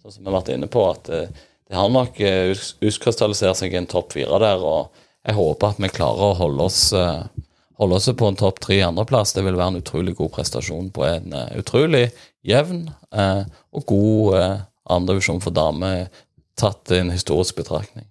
sånn 0.00 0.12
som 0.14 0.22
vi 0.22 0.30
har 0.30 0.38
vært 0.38 0.54
inne 0.54 0.68
på, 0.72 0.84
at 0.90 1.10
det 1.10 1.74
har 1.76 1.90
nok 1.92 2.16
ut- 2.22 2.76
utkrystallisert 2.86 3.58
seg 3.58 3.74
en 3.76 3.88
topp 3.90 4.14
fire 4.16 4.38
der. 4.42 4.62
og 4.62 4.88
jeg 5.26 5.34
håper 5.36 5.74
at 5.74 5.80
vi 5.82 5.90
klarer 5.90 6.30
å 6.30 6.38
holde 6.38 6.66
oss, 6.70 6.80
holde 7.80 8.00
seg 8.02 8.16
på 8.20 8.30
en 8.30 8.38
topp 8.38 8.60
tre 8.64 8.80
andreplass. 8.86 9.34
Det 9.36 9.44
vil 9.46 9.58
være 9.58 9.74
en 9.74 9.82
utrolig 9.82 10.16
god 10.18 10.32
prestasjon 10.36 10.90
på 10.94 11.04
en 11.08 11.34
uh, 11.36 11.48
utrolig 11.60 12.06
jevn 12.46 12.86
uh, 13.12 13.44
og 13.72 13.86
god 13.90 14.36
uh, 14.36 14.66
andredivisjon 14.96 15.42
for 15.44 15.54
damer, 15.54 16.06
tatt 16.56 16.92
i 16.94 17.02
en 17.02 17.12
historisk 17.12 17.58
betraktning. 17.58 18.06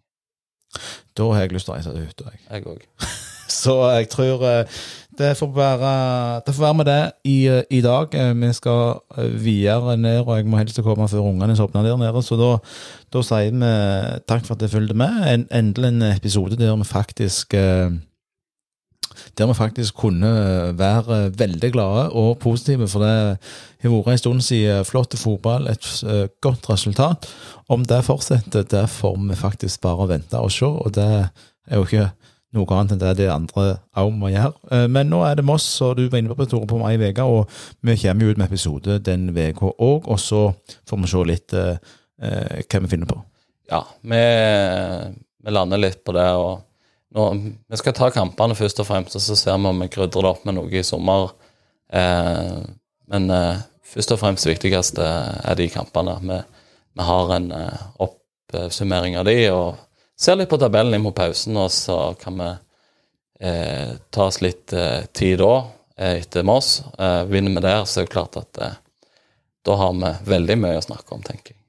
Da 1.15 1.29
har 1.31 1.45
jeg 1.45 1.55
lyst 1.55 1.69
til 1.69 1.73
å 1.73 1.77
reise 1.77 1.93
til 1.93 2.03
hytta, 2.03 2.33
jeg. 2.33 2.43
Jeg 2.51 2.67
òg. 2.67 2.83
Så 3.55 3.75
jeg 3.93 4.09
tror 4.09 4.41
eh, 4.49 4.79
det 5.15 5.29
får 5.37 5.51
være, 5.55 5.91
det 6.47 6.53
får 6.55 6.63
være 6.63 6.77
med 6.79 6.87
det 6.89 7.01
i, 7.29 7.35
eh, 7.47 7.61
i 7.77 7.81
dag. 7.85 8.15
Eh, 8.17 8.33
Vi 8.41 8.49
skal 8.57 8.99
eh, 9.17 9.29
videre 9.45 9.95
ned, 9.97 10.23
og 10.25 10.33
jeg 10.35 10.47
må 10.49 10.57
helst 10.59 10.81
komme 10.83 11.07
før 11.07 11.29
ungene 11.29 11.55
sovner 11.55 11.85
der 11.85 11.97
nede. 12.01 12.23
Så 12.25 12.35
da, 12.39 12.57
da 13.13 13.23
sier 13.23 13.53
vi 13.53 13.71
takk 14.27 14.43
for 14.47 14.55
at 14.55 14.65
dere 14.65 14.73
fulgte 14.73 14.97
med. 14.97 15.21
En, 15.29 15.47
endelig 15.53 15.93
en 15.93 16.09
episode 16.09 16.59
der 16.59 16.75
vi 16.75 16.89
faktisk 16.89 17.53
eh, 17.53 17.95
der 19.37 19.47
vi 19.49 19.53
faktisk 19.57 19.95
kunne 20.01 20.31
være 20.77 21.31
veldig 21.37 21.71
glade 21.75 22.09
og 22.11 22.37
positive, 22.43 22.87
for 22.91 23.03
det 23.05 23.37
har 23.83 23.93
vært 23.93 24.11
en 24.15 24.21
stund 24.21 24.41
siden 24.45 24.85
flott 24.85 25.15
fotball, 25.19 25.67
et 25.71 25.87
eh, 26.07 26.27
godt 26.41 26.69
resultat. 26.69 27.27
Om 27.69 27.85
det 27.85 28.03
fortsetter, 28.05 28.63
det 28.63 28.85
får 28.89 29.17
vi 29.29 29.35
faktisk 29.39 29.81
bare 29.81 30.07
vente 30.15 30.37
og 30.39 30.51
se, 30.51 30.65
og 30.65 30.93
det 30.95 31.07
er 31.67 31.75
jo 31.79 31.83
ikke 31.87 32.09
noe 32.55 32.71
annet 32.71 32.93
enn 32.95 33.01
det 33.01 33.13
de 33.19 33.25
andre 33.27 33.63
òg 33.99 34.13
må 34.15 34.29
gjøre. 34.31 34.53
Eh, 34.71 34.87
Men 34.87 35.09
nå 35.11 35.23
er 35.27 35.35
det 35.35 35.45
Moss, 35.45 35.67
og 35.83 35.97
du 35.97 36.05
var 36.07 36.21
inne 36.21 36.35
på 36.37 36.45
Tore 36.47 36.67
på 36.69 36.79
meg 36.79 37.01
i 37.01 37.09
uka, 37.11 37.25
og 37.27 37.49
vi 37.83 37.97
kommer 37.99 38.25
jo 38.25 38.31
ut 38.31 38.37
med 38.39 38.47
episode 38.47 38.99
den 39.03 39.29
uka 39.35 39.73
òg, 39.75 40.07
og 40.07 40.19
så 40.19 40.47
får 40.87 41.01
vi 41.01 41.11
se 41.11 41.23
litt 41.27 41.53
eh, 41.53 41.77
hva 42.21 42.79
vi 42.85 42.91
finner 42.93 43.09
på. 43.09 43.17
Ja, 43.71 43.81
vi, 44.05 44.21
vi 45.43 45.51
lander 45.51 45.81
litt 45.81 46.03
på 46.05 46.13
det. 46.15 46.29
og 46.37 46.61
nå, 47.15 47.25
Vi 47.67 47.79
skal 47.79 47.95
ta 47.95 48.09
kampene 48.13 48.57
først 48.57 48.81
og 48.83 48.89
fremst, 48.89 49.15
og 49.17 49.23
så 49.23 49.37
ser 49.39 49.57
vi 49.57 49.71
om 49.71 49.81
vi 49.83 49.91
krydrer 49.91 50.27
det 50.27 50.31
opp 50.33 50.43
med 50.47 50.57
noe 50.57 50.71
i 50.71 50.83
sommer. 50.85 51.31
Eh, 51.93 52.59
men 53.11 53.31
eh, 53.31 53.63
først 53.85 54.15
og 54.15 54.21
fremst 54.21 54.47
det 54.47 54.55
viktigste 54.55 55.05
er 55.05 55.57
de 55.59 55.69
kampene. 55.71 56.17
Vi, 56.21 56.39
vi 56.99 57.07
har 57.09 57.33
en 57.37 57.49
eh, 57.55 57.87
oppsummering 58.05 59.17
av 59.19 59.27
de, 59.29 59.37
og 59.53 59.81
ser 60.19 60.39
litt 60.39 60.51
på 60.51 60.59
tabellen 60.61 60.95
inn 60.97 61.05
mot 61.05 61.15
pausen, 61.15 61.57
og 61.59 61.71
så 61.73 61.99
kan 62.19 62.39
vi 62.41 62.51
eh, 63.47 63.95
ta 64.09 64.29
oss 64.29 64.41
litt 64.43 64.73
eh, 64.73 65.03
tid 65.15 65.39
da, 65.43 65.53
eh, 65.97 66.21
etter 66.21 66.47
Moss. 66.47 66.81
Eh, 66.99 67.23
vinner 67.31 67.55
vi 67.57 67.67
der, 67.67 67.85
så 67.85 68.01
er 68.01 68.09
det 68.09 68.15
klart 68.15 68.39
at 68.39 68.63
eh, 68.63 68.81
da 69.65 69.77
har 69.81 69.95
vi 69.97 70.15
veldig 70.31 70.59
mye 70.61 70.79
å 70.79 70.85
snakke 70.85 71.15
om, 71.15 71.23
tenker 71.25 71.55
jeg. 71.55 71.64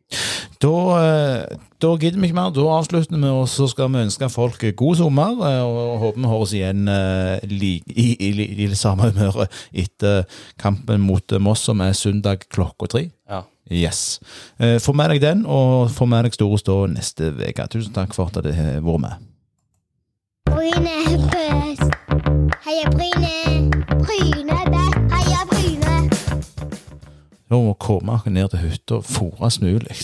Da, 0.67 0.75
eh, 0.99 1.57
da 1.83 1.91
gidder 2.01 2.19
vi 2.19 2.27
ikke 2.31 2.39
mer. 2.41 2.51
Da 2.57 2.65
avslutter 2.75 3.15
vi, 3.23 3.29
og 3.31 3.45
så 3.53 3.69
skal 3.71 3.91
vi 3.93 4.01
ønske 4.03 4.29
folk 4.33 4.65
god 4.81 4.97
sommer. 4.99 5.37
eh, 5.47 5.63
Og 5.63 5.99
håper 6.03 6.21
vi 6.25 6.31
høres 6.33 6.55
igjen 6.59 6.89
eh, 6.91 7.39
i, 7.47 7.75
i, 7.87 8.07
i, 8.19 8.31
i 8.65 8.67
det 8.67 8.79
samme 8.81 9.11
humøret 9.13 9.53
etter 9.73 10.25
kampen 10.59 11.05
mot 11.07 11.37
Moss, 11.41 11.63
som 11.69 11.81
er 11.87 11.93
søndag 11.95 12.49
klokka 12.51 12.89
tre. 12.91 13.05
Ja. 13.31 13.45
Yes. 13.71 14.21
Eh, 14.63 14.77
Få 14.83 14.93
med 14.95 15.11
deg 15.11 15.21
den, 15.23 15.41
og 15.47 15.91
få 15.91 16.07
med 16.07 16.25
deg 16.29 16.35
Store 16.39 16.59
Stå 16.59 16.77
neste 16.91 17.33
uke. 17.35 17.67
Tusen 17.73 17.95
takk 17.97 18.15
for 18.15 18.31
at 18.31 18.43
du 18.47 18.51
har 18.55 18.81
vært 18.83 19.03
med. 19.07 19.25
Bryne 20.47 20.93
er 21.03 21.19
best. 21.31 21.91
Heia 22.67 22.91
Bryne. 22.95 23.35
Bryne 24.07 24.55
er 24.55 24.71
best. 24.71 24.99
Heia 25.15 25.43
Bryne. 25.51 25.97
Nå 27.47 27.61
må 27.63 27.75
komme 27.79 28.17
ned 28.27 28.51
til 28.51 28.65
hytta 28.65 29.01
fortest 29.07 29.63
mulig. 29.63 29.97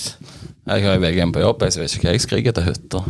Jeg 0.66 0.84
har 0.84 0.94
jo 0.94 1.02
VGM 1.02 1.32
på 1.34 1.42
jobb, 1.42 1.64
jeg 1.66 1.80
vet 1.80 1.96
ikke 1.96 2.06
hva 2.06 2.14
jeg 2.14 2.22
skriker 2.26 2.54
til 2.54 2.68
hytta. 2.68 3.00